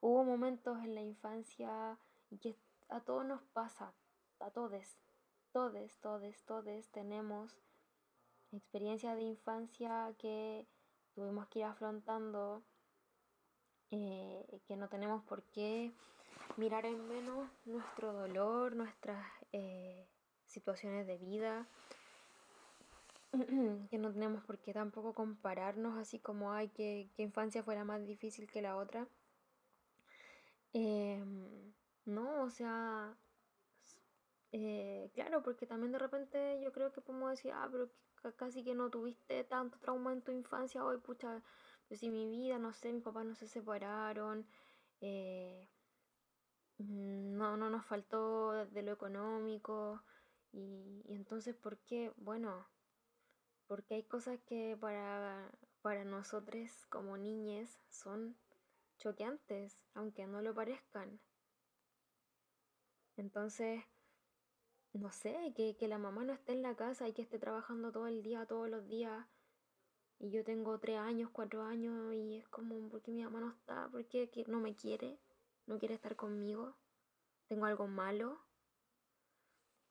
hubo 0.00 0.24
momentos 0.24 0.78
en 0.84 0.94
la 0.94 1.02
infancia 1.02 1.98
y 2.30 2.38
que 2.38 2.56
a 2.88 3.00
todos 3.00 3.24
nos 3.24 3.42
pasa, 3.42 3.92
a 4.40 4.50
todos, 4.50 4.98
todos, 5.52 5.96
todos, 6.00 6.42
todos 6.44 6.88
tenemos 6.90 7.56
experiencias 8.52 9.16
de 9.16 9.22
infancia 9.22 10.14
que 10.18 10.66
tuvimos 11.14 11.46
que 11.48 11.60
ir 11.60 11.64
afrontando, 11.64 12.62
eh, 13.90 14.60
que 14.66 14.76
no 14.76 14.88
tenemos 14.88 15.22
por 15.24 15.42
qué 15.44 15.92
mirar 16.56 16.86
en 16.86 17.06
menos 17.08 17.48
nuestro 17.64 18.12
dolor, 18.12 18.74
nuestras 18.76 19.24
eh, 19.52 20.08
situaciones 20.44 21.06
de 21.06 21.18
vida, 21.18 21.66
que 23.90 23.98
no 23.98 24.12
tenemos 24.12 24.42
por 24.44 24.58
qué 24.58 24.72
tampoco 24.72 25.14
compararnos 25.14 25.98
así 25.98 26.18
como 26.18 26.52
hay 26.52 26.68
que, 26.68 27.10
infancia 27.18 27.62
fuera 27.62 27.84
más 27.84 28.04
difícil 28.06 28.50
que 28.50 28.62
la 28.62 28.76
otra. 28.76 29.06
Em, 30.72 31.72
no, 32.06 32.44
o 32.44 32.50
sea, 32.50 33.16
eh, 34.52 35.10
claro, 35.14 35.42
porque 35.42 35.66
también 35.66 35.92
de 35.92 35.98
repente 35.98 36.60
yo 36.62 36.72
creo 36.72 36.92
que 36.92 37.00
podemos 37.00 37.30
decir, 37.30 37.52
ah, 37.54 37.68
pero 37.70 37.90
casi 38.36 38.64
que 38.64 38.74
no 38.74 38.90
tuviste 38.90 39.44
tanto 39.44 39.78
trauma 39.78 40.12
en 40.12 40.22
tu 40.22 40.32
infancia, 40.32 40.84
hoy, 40.84 40.98
pucha, 40.98 41.42
pues 41.86 42.00
si 42.00 42.10
mi 42.10 42.26
vida, 42.28 42.58
no 42.58 42.72
sé, 42.72 42.92
mis 42.92 43.02
papás 43.02 43.26
no 43.26 43.34
se 43.34 43.46
separaron, 43.48 44.46
eh, 45.00 45.68
no, 46.78 47.56
no 47.56 47.70
nos 47.70 47.84
faltó 47.84 48.66
de 48.66 48.82
lo 48.82 48.92
económico, 48.92 50.02
y, 50.52 51.02
y 51.06 51.14
entonces, 51.14 51.54
¿por 51.54 51.78
qué? 51.78 52.12
Bueno, 52.16 52.66
porque 53.68 53.94
hay 53.94 54.02
cosas 54.02 54.40
que 54.46 54.76
para, 54.80 55.52
para 55.82 56.04
nosotros 56.04 56.86
como 56.88 57.16
niñas 57.16 57.78
son 57.90 58.36
choqueantes, 58.98 59.78
aunque 59.94 60.26
no 60.26 60.42
lo 60.42 60.54
parezcan. 60.54 61.20
Entonces, 63.16 63.84
no 64.92 65.12
sé, 65.12 65.52
que, 65.54 65.88
la 65.88 65.98
mamá 65.98 66.24
no 66.24 66.32
esté 66.32 66.52
en 66.52 66.62
la 66.62 66.74
casa 66.74 67.08
y 67.08 67.12
que 67.12 67.22
esté 67.22 67.38
trabajando 67.38 67.92
todo 67.92 68.06
el 68.06 68.22
día, 68.22 68.46
todos 68.46 68.68
los 68.68 68.88
días. 68.88 69.26
Y 70.18 70.30
yo 70.30 70.42
tengo 70.44 70.78
tres 70.80 70.98
años, 70.98 71.30
cuatro 71.32 71.62
años 71.62 72.12
y 72.14 72.36
es 72.36 72.48
como, 72.48 72.88
¿por 72.88 73.02
qué 73.02 73.12
mi 73.12 73.22
mamá 73.22 73.40
no 73.40 73.50
está? 73.50 73.88
¿Por 73.88 74.06
qué 74.06 74.28
no 74.48 74.58
me 74.60 74.74
quiere? 74.74 75.20
¿No 75.66 75.78
quiere 75.78 75.94
estar 75.94 76.16
conmigo? 76.16 76.74
¿Tengo 77.46 77.66
algo 77.66 77.86
malo? 77.86 78.40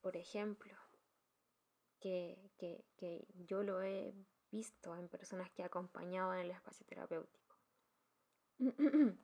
Por 0.02 0.16
ejemplo, 0.16 0.74
que, 2.00 2.38
yo 3.46 3.62
lo 3.62 3.82
he 3.82 4.14
visto 4.50 4.96
en 4.96 5.08
personas 5.08 5.50
que 5.50 5.62
he 5.62 5.64
acompañado 5.64 6.34
en 6.34 6.40
el 6.40 6.50
espacio 6.50 6.86
terapéutico. 6.86 7.56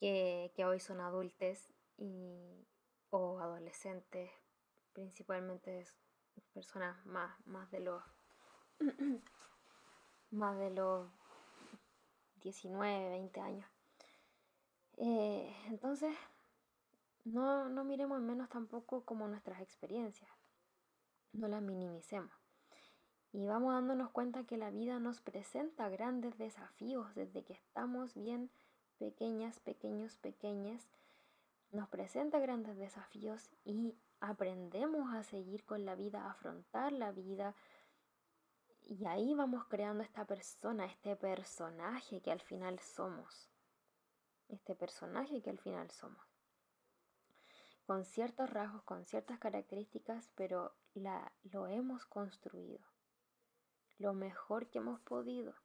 que, 0.00 0.52
que 0.54 0.64
hoy 0.64 0.80
son 0.80 1.00
adultos 1.00 1.72
y, 1.96 2.66
o 3.10 3.40
adolescentes, 3.40 4.30
principalmente 4.92 5.86
personas 6.52 7.04
más, 7.06 7.34
más 7.46 7.70
de 7.70 7.80
los 7.80 8.02
más 10.30 10.58
de 10.58 10.70
los 10.70 11.10
19, 12.42 13.10
20 13.10 13.40
años. 13.40 13.68
Eh, 14.96 15.54
entonces, 15.66 16.14
no, 17.24 17.68
no 17.68 17.84
miremos 17.84 18.18
en 18.18 18.26
menos 18.26 18.48
tampoco 18.48 19.04
como 19.04 19.26
nuestras 19.28 19.60
experiencias, 19.60 20.30
no 21.32 21.48
las 21.48 21.62
minimicemos. 21.62 22.32
Y 23.32 23.46
vamos 23.46 23.74
dándonos 23.74 24.10
cuenta 24.10 24.44
que 24.44 24.56
la 24.56 24.70
vida 24.70 24.98
nos 24.98 25.20
presenta 25.20 25.88
grandes 25.88 26.36
desafíos 26.38 27.14
desde 27.14 27.44
que 27.44 27.52
estamos 27.52 28.14
bien 28.14 28.50
pequeñas, 28.98 29.60
pequeños, 29.60 30.16
pequeñas 30.16 30.88
nos 31.72 31.88
presenta 31.88 32.40
grandes 32.40 32.76
desafíos 32.76 33.48
y 33.64 33.96
aprendemos 34.20 35.14
a 35.14 35.22
seguir 35.22 35.64
con 35.64 35.84
la 35.84 35.94
vida, 35.94 36.24
a 36.24 36.32
afrontar 36.32 36.92
la 36.92 37.12
vida. 37.12 37.54
Y 38.82 39.06
ahí 39.06 39.34
vamos 39.34 39.64
creando 39.66 40.02
esta 40.02 40.24
persona, 40.24 40.86
este 40.86 41.14
personaje 41.14 42.20
que 42.20 42.32
al 42.32 42.40
final 42.40 42.78
somos. 42.80 43.48
Este 44.48 44.74
personaje 44.74 45.40
que 45.42 45.50
al 45.50 45.58
final 45.58 45.90
somos. 45.90 46.29
Con 47.90 48.04
ciertos 48.04 48.48
rasgos, 48.48 48.84
con 48.84 49.04
ciertas 49.04 49.40
características, 49.40 50.30
pero 50.36 50.76
la, 50.94 51.32
lo 51.42 51.66
hemos 51.66 52.06
construido. 52.06 52.78
Lo 53.98 54.14
mejor 54.14 54.68
que 54.70 54.78
hemos 54.78 55.00
podido. 55.00 55.56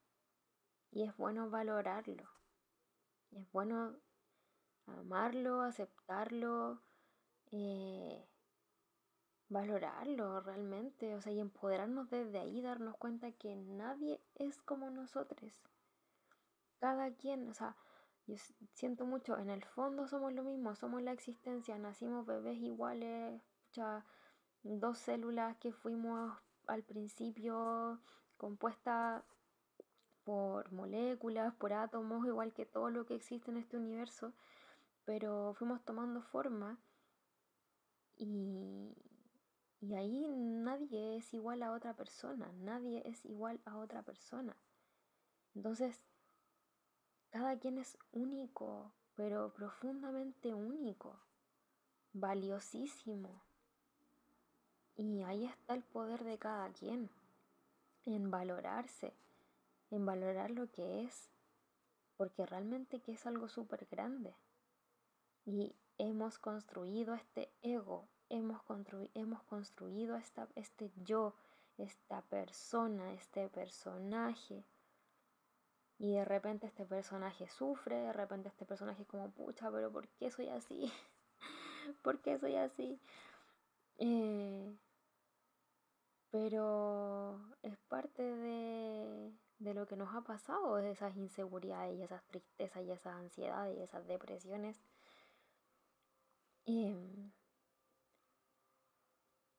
Y 0.89 1.03
es 1.03 1.15
bueno 1.17 1.51
valorarlo. 1.51 2.27
Es 3.29 3.51
bueno 3.51 3.99
amarlo, 4.87 5.61
aceptarlo, 5.61 6.81
eh, 7.51 8.27
valorarlo 9.49 10.39
realmente, 10.39 11.13
o 11.13 11.21
sea, 11.21 11.31
y 11.31 11.39
empoderarnos 11.39 12.09
desde 12.09 12.39
ahí, 12.39 12.59
darnos 12.59 12.97
cuenta 12.97 13.33
que 13.33 13.55
nadie 13.55 14.19
es 14.33 14.63
como 14.63 14.89
nosotros. 14.89 15.61
Cada 16.79 17.13
quien, 17.13 17.47
o 17.47 17.53
sea, 17.53 17.75
yo 18.27 18.35
siento 18.73 19.05
mucho, 19.05 19.37
en 19.37 19.49
el 19.49 19.63
fondo 19.63 20.07
somos 20.07 20.33
lo 20.33 20.43
mismo, 20.43 20.75
somos 20.75 21.01
la 21.01 21.11
existencia, 21.11 21.77
nacimos 21.77 22.25
bebés 22.25 22.57
iguales, 22.59 23.41
sea, 23.71 24.05
dos 24.63 24.97
células 24.97 25.57
que 25.57 25.71
fuimos 25.71 26.37
al 26.67 26.83
principio 26.83 27.99
compuestas 28.37 29.23
por 30.23 30.71
moléculas, 30.71 31.53
por 31.55 31.73
átomos, 31.73 32.25
igual 32.25 32.53
que 32.53 32.65
todo 32.65 32.89
lo 32.89 33.05
que 33.05 33.15
existe 33.15 33.51
en 33.51 33.57
este 33.57 33.77
universo 33.77 34.33
pero 35.05 35.53
fuimos 35.53 35.83
tomando 35.85 36.21
forma 36.21 36.77
y, 38.17 38.97
y 39.79 39.93
ahí 39.93 40.27
nadie 40.27 41.17
es 41.17 41.33
igual 41.33 41.61
a 41.63 41.71
otra 41.71 41.93
persona, 41.93 42.51
nadie 42.53 43.03
es 43.05 43.23
igual 43.25 43.61
a 43.65 43.77
otra 43.77 44.01
persona. 44.01 44.57
Entonces, 45.53 46.01
cada 47.35 47.59
quien 47.59 47.77
es 47.79 47.97
único, 48.13 48.93
pero 49.13 49.51
profundamente 49.51 50.53
único, 50.53 51.19
valiosísimo. 52.13 53.43
Y 54.95 55.21
ahí 55.23 55.43
está 55.43 55.73
el 55.73 55.83
poder 55.83 56.23
de 56.23 56.37
cada 56.37 56.71
quien. 56.71 57.09
en 58.05 58.31
valorarse, 58.31 59.13
en 59.89 60.05
valorar 60.05 60.49
lo 60.49 60.71
que 60.71 61.01
es, 61.01 61.29
porque 62.15 62.45
realmente 62.45 63.01
que 63.01 63.11
es 63.11 63.25
algo 63.25 63.49
súper 63.49 63.85
grande. 63.91 64.33
Y 65.43 65.75
hemos 65.97 66.37
construido 66.39 67.15
este 67.15 67.51
ego, 67.61 68.07
hemos, 68.29 68.61
hemos 69.13 69.43
construido 69.43 70.15
esta, 70.15 70.47
este 70.55 70.89
yo, 71.03 71.35
esta 71.77 72.21
persona, 72.21 73.11
este 73.11 73.49
personaje. 73.49 74.63
Y 75.97 76.13
de 76.13 76.25
repente 76.25 76.67
este 76.67 76.85
personaje 76.85 77.47
sufre, 77.47 77.95
de 77.95 78.13
repente 78.13 78.49
este 78.49 78.65
personaje 78.65 79.03
es 79.03 79.07
como, 79.07 79.31
pucha, 79.31 79.71
pero 79.71 79.91
¿por 79.91 80.07
qué 80.09 80.29
soy 80.29 80.49
así? 80.49 80.91
¿Por 82.01 82.21
qué 82.21 82.37
soy 82.37 82.55
así? 82.57 82.99
Eh, 83.97 84.75
pero 86.31 87.39
es 87.63 87.77
parte 87.87 88.21
de, 88.23 89.31
de 89.59 89.73
lo 89.73 89.85
que 89.87 89.95
nos 89.95 90.13
ha 90.13 90.21
pasado, 90.21 90.75
de 90.75 90.91
esas 90.91 91.15
inseguridades 91.15 91.97
y 91.97 92.03
esas 92.03 92.25
tristezas 92.25 92.83
y 92.83 92.91
esas 92.91 93.15
ansiedades 93.15 93.77
y 93.77 93.81
esas 93.81 94.05
depresiones. 94.05 94.83
Em, 96.65 97.31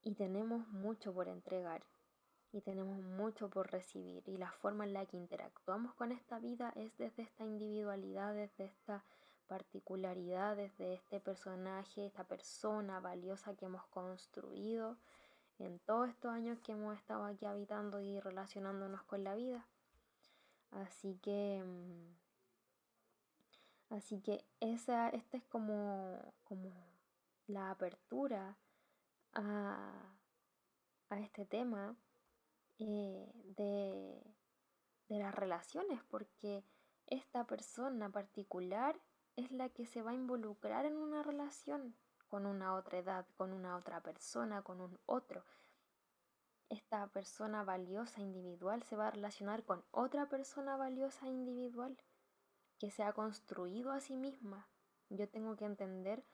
y 0.03 0.15
tenemos 0.15 0.67
mucho 0.69 1.15
por 1.15 1.29
entregar 1.29 1.83
y 2.53 2.61
tenemos 2.61 2.99
mucho 3.03 3.51
por 3.51 3.71
recibir 3.71 4.23
y 4.27 4.37
la 4.37 4.51
forma 4.51 4.85
en 4.85 4.93
la 4.93 5.07
que 5.07 5.17
interactuamos 5.17 5.95
con 5.95 6.13
esta 6.13 6.39
vida 6.39 6.73
es 6.77 6.97
desde 6.97 7.23
esta 7.23 7.45
individualidad, 7.45 8.35
desde 8.35 8.65
esta 8.65 9.05
particularidad, 9.47 10.57
desde 10.57 10.95
este 10.95 11.21
personaje, 11.21 12.07
esta 12.07 12.25
persona 12.25 13.01
valiosa 13.01 13.55
que 13.55 13.67
hemos 13.67 13.87
construido 13.87 14.97
en 15.59 15.79
todos 15.81 16.09
estos 16.09 16.33
años 16.33 16.59
que 16.61 16.73
hemos 16.73 16.97
estado 16.97 17.25
aquí 17.25 17.47
habitando 17.47 18.01
y 18.01 18.21
relacionándonos 18.21 19.03
con 19.05 19.25
la 19.25 19.35
vida. 19.35 19.67
Así 20.71 21.19
que, 21.23 21.63
mm, 21.65 22.17
así 23.95 24.21
que 24.21 24.45
esa, 24.61 25.09
esta 25.11 25.37
es 25.37 25.45
como, 25.45 26.35
como 26.45 26.73
la 27.47 27.71
apertura 27.71 28.57
a, 29.35 29.93
este 31.11 31.47
tema 31.47 31.95
eh, 32.79 33.33
de, 33.57 34.23
de 35.09 35.19
las 35.19 35.35
relaciones, 35.35 36.03
porque 36.11 36.65
esta 37.07 37.47
persona 37.47 38.11
particular 38.11 39.01
es 39.37 39.53
la 39.53 39.69
que 39.69 39.87
se 39.87 40.03
va 40.03 40.11
a 40.11 40.15
involucrar 40.15 40.87
en 40.87 40.97
una 40.97 41.23
relación 41.23 41.95
con 42.29 42.47
una 42.47 42.75
otra 42.75 42.99
edad, 42.99 43.27
con 43.37 43.53
una 43.53 43.77
otra 43.77 44.01
persona, 44.03 44.63
con 44.63 44.81
un 44.81 44.99
otro. 45.07 45.45
Esta 46.69 47.07
persona 47.09 47.63
valiosa 47.63 48.21
individual 48.21 48.83
se 48.83 48.97
va 48.97 49.09
a 49.09 49.11
relacionar 49.13 49.65
con 49.65 49.85
otra 49.93 50.29
persona 50.29 50.77
valiosa 50.77 51.29
individual 51.29 51.97
que 52.79 52.91
se 52.91 53.05
ha 53.05 53.13
construido 53.13 53.93
a 53.93 54.01
sí 54.01 54.17
misma. 54.17 54.69
Yo 55.09 55.29
tengo 55.29 55.57
que 55.57 55.65
entender 55.65 56.25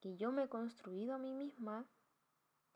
que 0.00 0.16
yo 0.16 0.30
me 0.30 0.44
he 0.44 0.48
construido 0.48 1.14
a 1.14 1.18
mí 1.18 1.32
misma 1.32 1.86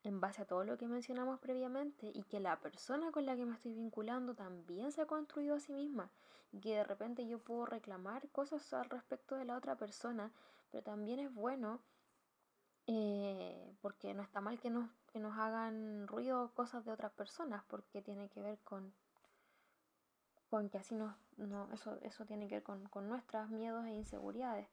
en 0.04 0.20
base 0.20 0.42
a 0.42 0.44
todo 0.44 0.64
lo 0.64 0.76
que 0.76 0.86
mencionamos 0.86 1.40
previamente 1.40 2.10
y 2.14 2.22
que 2.24 2.38
la 2.38 2.60
persona 2.60 3.10
con 3.10 3.24
la 3.24 3.34
que 3.36 3.46
me 3.46 3.54
estoy 3.54 3.72
vinculando 3.72 4.34
también 4.34 4.92
se 4.92 5.00
ha 5.00 5.06
construido 5.06 5.56
a 5.56 5.60
sí 5.60 5.72
misma 5.72 6.10
y 6.52 6.60
que 6.60 6.76
de 6.76 6.84
repente 6.84 7.26
yo 7.26 7.38
puedo 7.38 7.66
reclamar 7.66 8.28
cosas 8.28 8.72
al 8.74 8.90
respecto 8.90 9.34
de 9.34 9.46
la 9.46 9.56
otra 9.56 9.76
persona, 9.76 10.30
pero 10.70 10.84
también 10.84 11.18
es 11.20 11.34
bueno 11.34 11.80
eh, 12.86 13.74
porque 13.80 14.12
no 14.12 14.22
está 14.22 14.42
mal 14.42 14.60
que 14.60 14.68
nos, 14.68 14.90
que 15.10 15.18
nos 15.18 15.38
hagan 15.38 16.06
ruido 16.06 16.52
cosas 16.54 16.84
de 16.84 16.92
otras 16.92 17.12
personas, 17.12 17.64
porque 17.64 18.02
tiene 18.02 18.28
que 18.28 18.42
ver 18.42 18.58
con, 18.60 18.92
con 20.50 20.68
que 20.68 20.78
así 20.78 20.94
no, 20.94 21.16
no 21.38 21.72
eso, 21.72 21.98
eso 22.02 22.26
tiene 22.26 22.46
que 22.46 22.56
ver 22.56 22.62
con, 22.62 22.86
con 22.88 23.08
nuestros 23.08 23.48
miedos 23.48 23.86
e 23.86 23.94
inseguridades. 23.94 24.68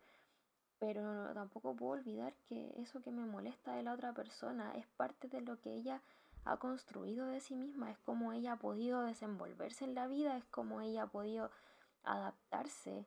Pero 0.81 1.31
tampoco 1.35 1.75
puedo 1.75 1.91
olvidar 1.91 2.33
que 2.49 2.73
eso 2.81 3.03
que 3.03 3.11
me 3.11 3.23
molesta 3.23 3.75
de 3.75 3.83
la 3.83 3.93
otra 3.93 4.13
persona 4.13 4.73
es 4.73 4.87
parte 4.87 5.27
de 5.27 5.41
lo 5.41 5.61
que 5.61 5.75
ella 5.75 6.01
ha 6.43 6.57
construido 6.57 7.27
de 7.27 7.39
sí 7.39 7.55
misma, 7.55 7.91
es 7.91 7.99
como 7.99 8.33
ella 8.33 8.53
ha 8.53 8.59
podido 8.59 9.03
desenvolverse 9.03 9.85
en 9.85 9.93
la 9.93 10.07
vida, 10.07 10.37
es 10.37 10.45
como 10.45 10.81
ella 10.81 11.03
ha 11.03 11.07
podido 11.07 11.51
adaptarse 12.03 13.05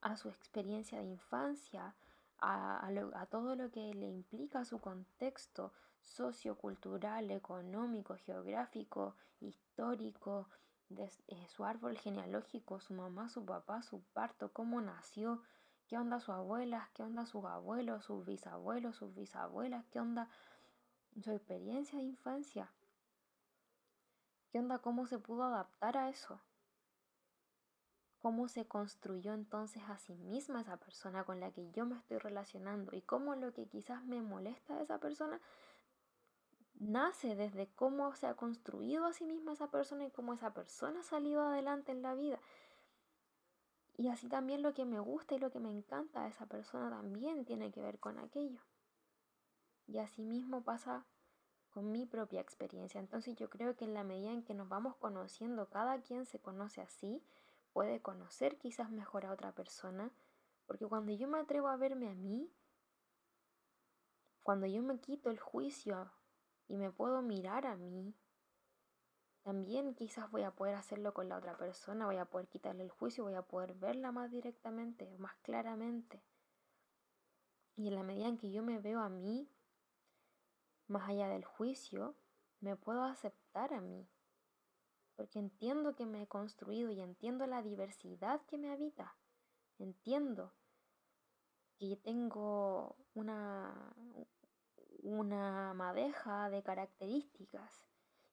a 0.00 0.16
su 0.16 0.30
experiencia 0.30 0.98
de 0.98 1.04
infancia, 1.04 1.94
a, 2.40 2.90
todo 3.30 3.54
lo 3.54 3.70
que 3.70 3.94
le 3.94 4.08
implica 4.08 4.64
su 4.64 4.80
contexto 4.80 5.72
sociocultural, 6.00 7.30
económico, 7.30 8.16
geográfico, 8.16 9.14
histórico, 9.38 10.48
de, 10.88 11.08
eh, 11.28 11.46
su 11.46 11.64
árbol 11.64 11.96
genealógico, 11.96 12.80
su 12.80 12.94
mamá, 12.94 13.28
su 13.28 13.44
papá, 13.46 13.84
su 13.84 14.02
parto, 14.12 14.52
cómo 14.52 14.80
nació, 14.80 15.40
qué 15.92 15.98
onda 15.98 16.20
su 16.20 16.32
abuela, 16.32 16.88
qué 16.94 17.02
onda 17.02 17.26
sus 17.26 17.44
abuelos, 17.44 18.06
sus 18.06 18.24
bisabuelos, 18.24 18.96
sus 18.96 19.14
bisabuelas, 19.14 19.84
qué 19.90 20.00
onda 20.00 20.30
su 21.22 21.32
experiencia 21.32 21.98
de 21.98 22.06
infancia, 22.06 22.72
qué 24.50 24.58
onda 24.58 24.78
cómo 24.78 25.06
se 25.06 25.18
pudo 25.18 25.42
adaptar 25.42 25.98
a 25.98 26.08
eso 26.08 26.40
cómo 28.22 28.48
se 28.48 28.66
construyó 28.66 29.34
entonces 29.34 29.82
a 29.86 29.98
sí 29.98 30.14
misma 30.14 30.62
esa 30.62 30.78
persona 30.78 31.24
con 31.24 31.40
la 31.40 31.50
que 31.50 31.70
yo 31.72 31.84
me 31.84 31.98
estoy 31.98 32.16
relacionando 32.16 32.96
y 32.96 33.02
cómo 33.02 33.34
lo 33.34 33.52
que 33.52 33.66
quizás 33.66 34.02
me 34.04 34.22
molesta 34.22 34.76
de 34.76 34.84
esa 34.84 34.98
persona 34.98 35.40
nace 36.74 37.36
desde 37.36 37.66
cómo 37.74 38.14
se 38.14 38.28
ha 38.28 38.34
construido 38.34 39.04
a 39.04 39.12
sí 39.12 39.24
misma 39.24 39.52
esa 39.52 39.70
persona 39.70 40.06
y 40.06 40.10
cómo 40.10 40.32
esa 40.32 40.54
persona 40.54 41.00
ha 41.00 41.02
salido 41.02 41.42
adelante 41.42 41.92
en 41.92 42.00
la 42.00 42.14
vida. 42.14 42.38
Y 43.96 44.08
así 44.08 44.28
también 44.28 44.62
lo 44.62 44.74
que 44.74 44.84
me 44.84 45.00
gusta 45.00 45.34
y 45.34 45.38
lo 45.38 45.50
que 45.50 45.60
me 45.60 45.70
encanta 45.70 46.22
de 46.22 46.30
esa 46.30 46.46
persona 46.46 46.90
también 46.90 47.44
tiene 47.44 47.70
que 47.70 47.82
ver 47.82 47.98
con 47.98 48.18
aquello. 48.18 48.60
Y 49.86 49.98
así 49.98 50.22
mismo 50.24 50.62
pasa 50.62 51.04
con 51.70 51.90
mi 51.90 52.06
propia 52.06 52.40
experiencia. 52.40 53.00
Entonces 53.00 53.36
yo 53.36 53.50
creo 53.50 53.76
que 53.76 53.84
en 53.84 53.94
la 53.94 54.04
medida 54.04 54.30
en 54.30 54.42
que 54.42 54.54
nos 54.54 54.68
vamos 54.68 54.96
conociendo, 54.96 55.68
cada 55.68 56.00
quien 56.00 56.26
se 56.26 56.38
conoce 56.38 56.80
así, 56.80 57.22
puede 57.72 58.00
conocer 58.00 58.58
quizás 58.58 58.90
mejor 58.90 59.26
a 59.26 59.32
otra 59.32 59.52
persona, 59.52 60.10
porque 60.66 60.86
cuando 60.86 61.12
yo 61.12 61.28
me 61.28 61.38
atrevo 61.38 61.68
a 61.68 61.76
verme 61.76 62.08
a 62.08 62.14
mí, 62.14 62.50
cuando 64.42 64.66
yo 64.66 64.82
me 64.82 64.98
quito 64.98 65.30
el 65.30 65.38
juicio 65.38 66.10
y 66.68 66.76
me 66.76 66.90
puedo 66.90 67.22
mirar 67.22 67.66
a 67.66 67.76
mí, 67.76 68.14
también 69.42 69.94
quizás 69.94 70.30
voy 70.30 70.42
a 70.42 70.52
poder 70.52 70.74
hacerlo 70.74 71.12
con 71.14 71.28
la 71.28 71.38
otra 71.38 71.56
persona, 71.56 72.06
voy 72.06 72.16
a 72.16 72.24
poder 72.24 72.48
quitarle 72.48 72.84
el 72.84 72.90
juicio, 72.90 73.24
voy 73.24 73.34
a 73.34 73.42
poder 73.42 73.74
verla 73.74 74.12
más 74.12 74.30
directamente, 74.30 75.16
más 75.18 75.34
claramente. 75.42 76.22
Y 77.76 77.88
en 77.88 77.94
la 77.94 78.02
medida 78.02 78.28
en 78.28 78.38
que 78.38 78.50
yo 78.50 78.62
me 78.62 78.78
veo 78.78 79.00
a 79.00 79.08
mí, 79.08 79.48
más 80.86 81.08
allá 81.08 81.28
del 81.28 81.44
juicio, 81.44 82.16
me 82.60 82.76
puedo 82.76 83.02
aceptar 83.02 83.72
a 83.72 83.80
mí 83.80 84.08
porque 85.16 85.38
entiendo 85.38 85.94
que 85.94 86.06
me 86.06 86.22
he 86.22 86.26
construido 86.26 86.90
y 86.90 87.00
entiendo 87.00 87.46
la 87.46 87.62
diversidad 87.62 88.40
que 88.46 88.58
me 88.58 88.72
habita. 88.72 89.16
Entiendo 89.78 90.52
que 91.78 91.96
tengo 91.96 92.96
una, 93.14 93.94
una 95.02 95.74
madeja 95.74 96.50
de 96.50 96.62
características, 96.62 97.84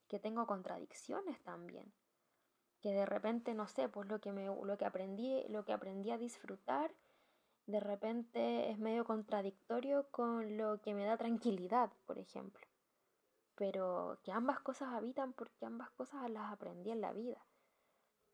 que 0.10 0.20
tengo 0.20 0.45
contradicciones 0.45 1.41
también, 1.43 1.93
que 2.82 2.91
de 2.91 3.05
repente 3.05 3.53
no 3.53 3.68
sé, 3.68 3.88
pues 3.88 4.10
lo 4.10 4.20
que 4.20 4.34
me 4.34 4.45
lo 4.47 4.78
que 4.78 4.86
aprendí, 4.86 5.45
lo 5.47 5.64
que 5.64 5.74
aprendí 5.74 6.12
a 6.12 6.18
disfrutar 6.18 6.93
de 7.68 7.80
repente 7.80 8.72
es 8.72 8.80
medio 8.80 9.05
contradictorio 9.05 10.10
con 10.10 10.57
lo 10.57 10.82
que 10.82 10.93
me 10.93 11.05
da 11.05 11.18
tranquilidad, 11.18 11.91
por 12.05 12.18
ejemplo 12.18 12.70
pero 13.60 14.22
que 14.24 14.32
ambas 14.32 14.62
cosas 14.62 14.93
habitan 14.93 15.34
porque 15.34 15.66
ambas 15.66 15.89
cosas 15.89 16.30
las 16.32 16.49
aprendí 16.49 16.91
en 16.91 17.01
la 17.01 17.12
vida. 17.12 17.45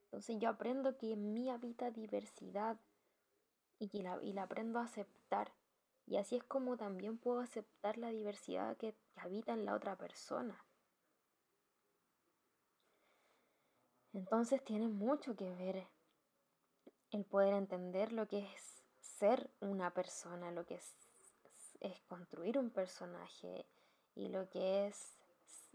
Entonces 0.04 0.38
yo 0.40 0.50
aprendo 0.50 1.00
que 1.00 1.14
en 1.14 1.34
mí 1.34 1.50
habita 1.50 1.90
diversidad 1.90 2.80
y 3.80 3.90
que 3.90 4.04
la, 4.04 4.20
y 4.22 4.34
la 4.34 4.44
aprendo 4.44 4.78
a 4.78 4.84
aceptar. 4.84 5.52
Y 6.06 6.18
así 6.18 6.36
es 6.36 6.44
como 6.44 6.78
también 6.78 7.18
puedo 7.18 7.40
aceptar 7.40 7.98
la 7.98 8.10
diversidad 8.10 8.78
que, 8.78 8.94
que 8.94 9.20
habita 9.20 9.54
en 9.54 9.66
la 9.66 9.74
otra 9.74 9.96
persona. 9.96 10.64
Entonces 14.16 14.64
tiene 14.64 14.88
mucho 14.88 15.36
que 15.36 15.54
ver 15.56 15.86
el 17.12 17.26
poder 17.26 17.54
entender 17.54 18.14
lo 18.14 18.30
que 18.30 18.40
es 18.40 18.82
ser 19.02 19.52
una 19.60 19.94
persona, 19.94 20.52
lo 20.52 20.66
que 20.66 20.76
es, 20.76 22.02
construir 22.08 22.58
un 22.58 22.70
personaje 22.70 23.66
y 24.16 24.30
lo 24.30 24.50
que 24.50 24.88
es 24.88 25.18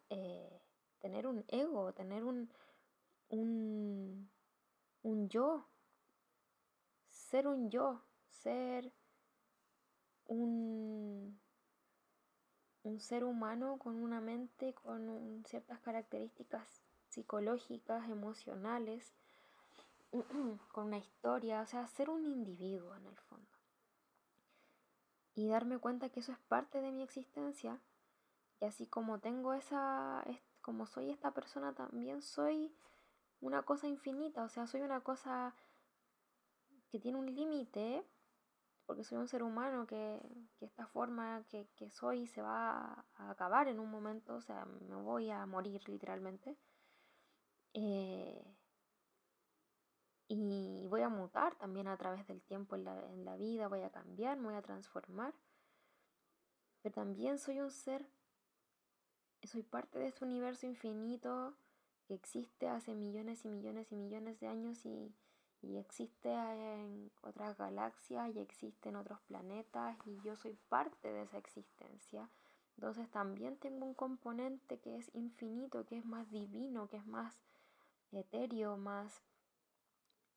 eh, 0.09 0.62
tener 1.01 1.26
un 1.26 1.45
ego, 1.49 1.93
tener 1.93 2.24
un, 2.24 2.51
un, 3.28 4.30
un 5.03 5.28
yo, 5.28 5.66
ser 7.11 7.47
un 7.47 7.68
yo, 7.68 8.01
ser 8.26 8.91
un, 10.24 11.38
un 12.84 13.01
ser 13.01 13.22
humano 13.22 13.78
con 13.78 13.97
una 13.97 14.22
mente, 14.22 14.72
con 14.72 15.45
ciertas 15.47 15.78
características 15.80 16.89
psicológicas, 17.11 18.09
emocionales, 18.09 19.13
con 20.73 20.87
una 20.87 20.99
historia, 20.99 21.61
o 21.61 21.67
sea, 21.67 21.87
ser 21.87 22.11
un 22.11 22.25
individuo 22.25 22.95
en 22.97 23.07
el 23.07 23.17
fondo. 23.17 23.47
Y 25.35 25.49
darme 25.49 25.79
cuenta 25.79 26.09
que 26.09 26.21
eso 26.21 26.33
es 26.33 26.39
parte 26.39 26.81
de 26.81 26.91
mi 26.91 27.03
existencia. 27.03 27.81
Y 28.61 28.65
así 28.65 28.87
como 28.87 29.21
tengo 29.21 29.55
esa, 29.55 30.25
como 30.61 30.87
soy 30.87 31.11
esta 31.11 31.31
persona, 31.31 31.73
también 31.73 32.23
soy 32.23 32.75
una 33.41 33.63
cosa 33.63 33.87
infinita, 33.87 34.45
o 34.45 34.49
sea, 34.49 34.67
soy 34.67 34.83
una 34.83 35.01
cosa 35.01 35.55
que 36.91 36.99
tiene 36.99 37.19
un 37.19 37.35
límite, 37.35 38.05
porque 38.85 39.05
soy 39.05 39.19
un 39.19 39.29
ser 39.29 39.43
humano 39.43 39.87
que, 39.87 40.21
esta 40.61 40.87
forma 40.87 41.45
que, 41.49 41.91
soy 41.91 42.27
se 42.27 42.43
va 42.43 43.07
a 43.17 43.31
acabar 43.31 43.69
en 43.69 43.79
un 43.79 43.91
momento, 43.91 44.35
o 44.35 44.41
sea, 44.41 44.65
me 44.65 44.97
voy 44.97 45.31
a 45.31 45.47
morir 45.47 45.89
literalmente. 45.89 46.59
Eh, 47.75 48.57
y 50.29 50.87
voy 50.89 51.03
a 51.03 51.09
mutar 51.09 51.57
también 51.57 51.89
a 51.89 51.97
través 51.97 52.27
del 52.27 52.41
tiempo 52.43 52.77
en 52.77 52.85
la, 52.85 53.12
en 53.12 53.25
la 53.25 53.37
vida, 53.37 53.68
voy 53.68 53.83
a 53.83 53.91
cambiar, 53.91 54.39
voy 54.41 54.55
a 54.55 54.62
transformar. 54.62 55.35
Pero 56.83 56.95
también 56.95 57.39
soy 57.39 57.61
un 57.61 57.71
ser, 57.71 58.07
soy 59.43 59.62
parte 59.62 59.99
de 59.99 60.07
este 60.07 60.25
universo 60.25 60.66
infinito 60.66 61.55
que 62.07 62.14
existe 62.14 62.68
hace 62.68 62.95
millones 62.95 63.45
y 63.45 63.49
millones 63.49 63.91
y 63.93 63.97
millones 63.97 64.39
de 64.41 64.47
años 64.47 64.85
y, 64.87 65.14
y 65.62 65.77
existe 65.77 66.33
en 66.33 67.11
otras 67.23 67.59
galaxias 67.59 68.35
y 68.35 68.39
existe 68.39 68.89
en 68.89 68.97
otros 68.97 69.21
planetas 69.23 69.97
y 70.07 70.21
yo 70.23 70.37
soy 70.37 70.57
parte 70.68 71.12
de 71.12 71.23
esa 71.23 71.39
existencia. 71.39 72.31
Entonces 72.77 73.11
también 73.11 73.59
tengo 73.59 73.85
un 73.85 73.95
componente 73.95 74.79
que 74.79 74.97
es 74.97 75.11
infinito, 75.14 75.85
que 75.85 75.99
es 75.99 76.07
más 76.07 76.31
divino, 76.31 76.89
que 76.89 76.97
es 76.97 77.07
más 77.07 77.39
etéreo, 78.19 78.77
más 78.77 79.23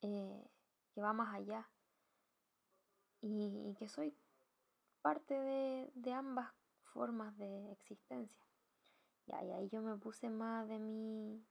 eh, 0.01 0.47
que 0.93 1.01
va 1.01 1.13
más 1.13 1.33
allá. 1.33 1.69
Y, 3.21 3.73
que 3.79 3.87
soy 3.87 4.15
parte 5.01 5.33
de, 5.33 5.91
de 5.95 6.13
ambas 6.13 6.53
formas 6.83 7.37
de 7.37 7.71
existencia. 7.71 8.45
Y 9.27 9.31
ahí 9.31 9.69
yo 9.69 9.81
me 9.81 9.95
puse 9.95 10.29
más 10.29 10.67
de 10.67 10.79
mi 10.79 11.45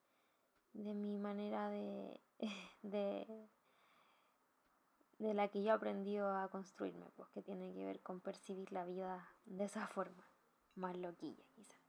de 0.73 0.95
mi 0.95 1.19
manera 1.19 1.69
de, 1.69 2.21
de, 2.83 3.49
de 5.19 5.35
la 5.35 5.49
que 5.49 5.63
yo 5.63 5.71
he 5.71 5.73
aprendido 5.73 6.35
a 6.35 6.49
construirme, 6.49 7.07
pues 7.17 7.29
que 7.31 7.43
tiene 7.43 7.73
que 7.75 7.85
ver 7.85 8.01
con 8.01 8.21
percibir 8.21 8.73
la 8.73 8.85
vida 8.85 9.29
de 9.45 9.65
esa 9.65 9.87
forma, 9.87 10.27
más 10.75 10.97
loquilla 10.97 11.45
quizá. 11.55 11.82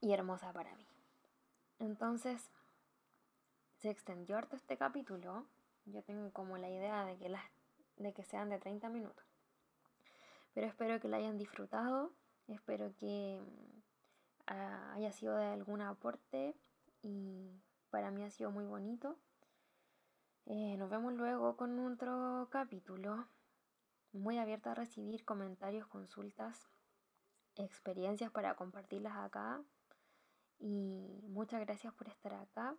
Y 0.00 0.12
hermosa 0.12 0.52
para 0.52 0.74
mí. 0.76 0.86
Entonces, 1.78 2.50
se 3.78 3.90
extendió 3.90 4.36
harto 4.36 4.56
este 4.56 4.76
capítulo. 4.76 5.46
Yo 5.84 6.02
tengo 6.02 6.30
como 6.32 6.58
la 6.58 6.68
idea 6.68 7.04
de 7.04 7.16
que, 7.16 7.28
las, 7.28 7.44
de 7.96 8.12
que 8.12 8.24
sean 8.24 8.50
de 8.50 8.58
30 8.58 8.88
minutos. 8.88 9.24
Pero 10.54 10.66
espero 10.66 11.00
que 11.00 11.08
la 11.08 11.18
hayan 11.18 11.38
disfrutado. 11.38 12.12
Espero 12.48 12.94
que 12.96 13.40
haya 14.46 15.12
sido 15.12 15.36
de 15.36 15.46
algún 15.46 15.82
aporte 15.82 16.54
y 17.02 17.50
para 17.90 18.10
mí 18.10 18.24
ha 18.24 18.30
sido 18.30 18.50
muy 18.50 18.64
bonito. 18.64 19.18
Eh, 20.46 20.76
nos 20.78 20.88
vemos 20.88 21.12
luego 21.12 21.56
con 21.56 21.78
otro 21.80 22.48
capítulo. 22.50 23.26
Muy 24.12 24.38
abierta 24.38 24.70
a 24.70 24.74
recibir 24.74 25.24
comentarios, 25.24 25.86
consultas, 25.88 26.68
experiencias 27.56 28.30
para 28.30 28.54
compartirlas 28.54 29.16
acá. 29.16 29.60
Y 30.58 31.20
muchas 31.28 31.60
gracias 31.60 31.92
por 31.94 32.08
estar 32.08 32.34
acá. 32.34 32.76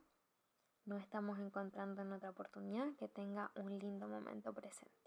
Nos 0.86 1.02
estamos 1.02 1.40
encontrando 1.40 2.02
en 2.02 2.14
otra 2.14 2.30
oportunidad. 2.30 2.94
Que 2.96 3.08
tenga 3.08 3.52
un 3.56 3.78
lindo 3.78 4.08
momento 4.08 4.54
presente. 4.54 5.07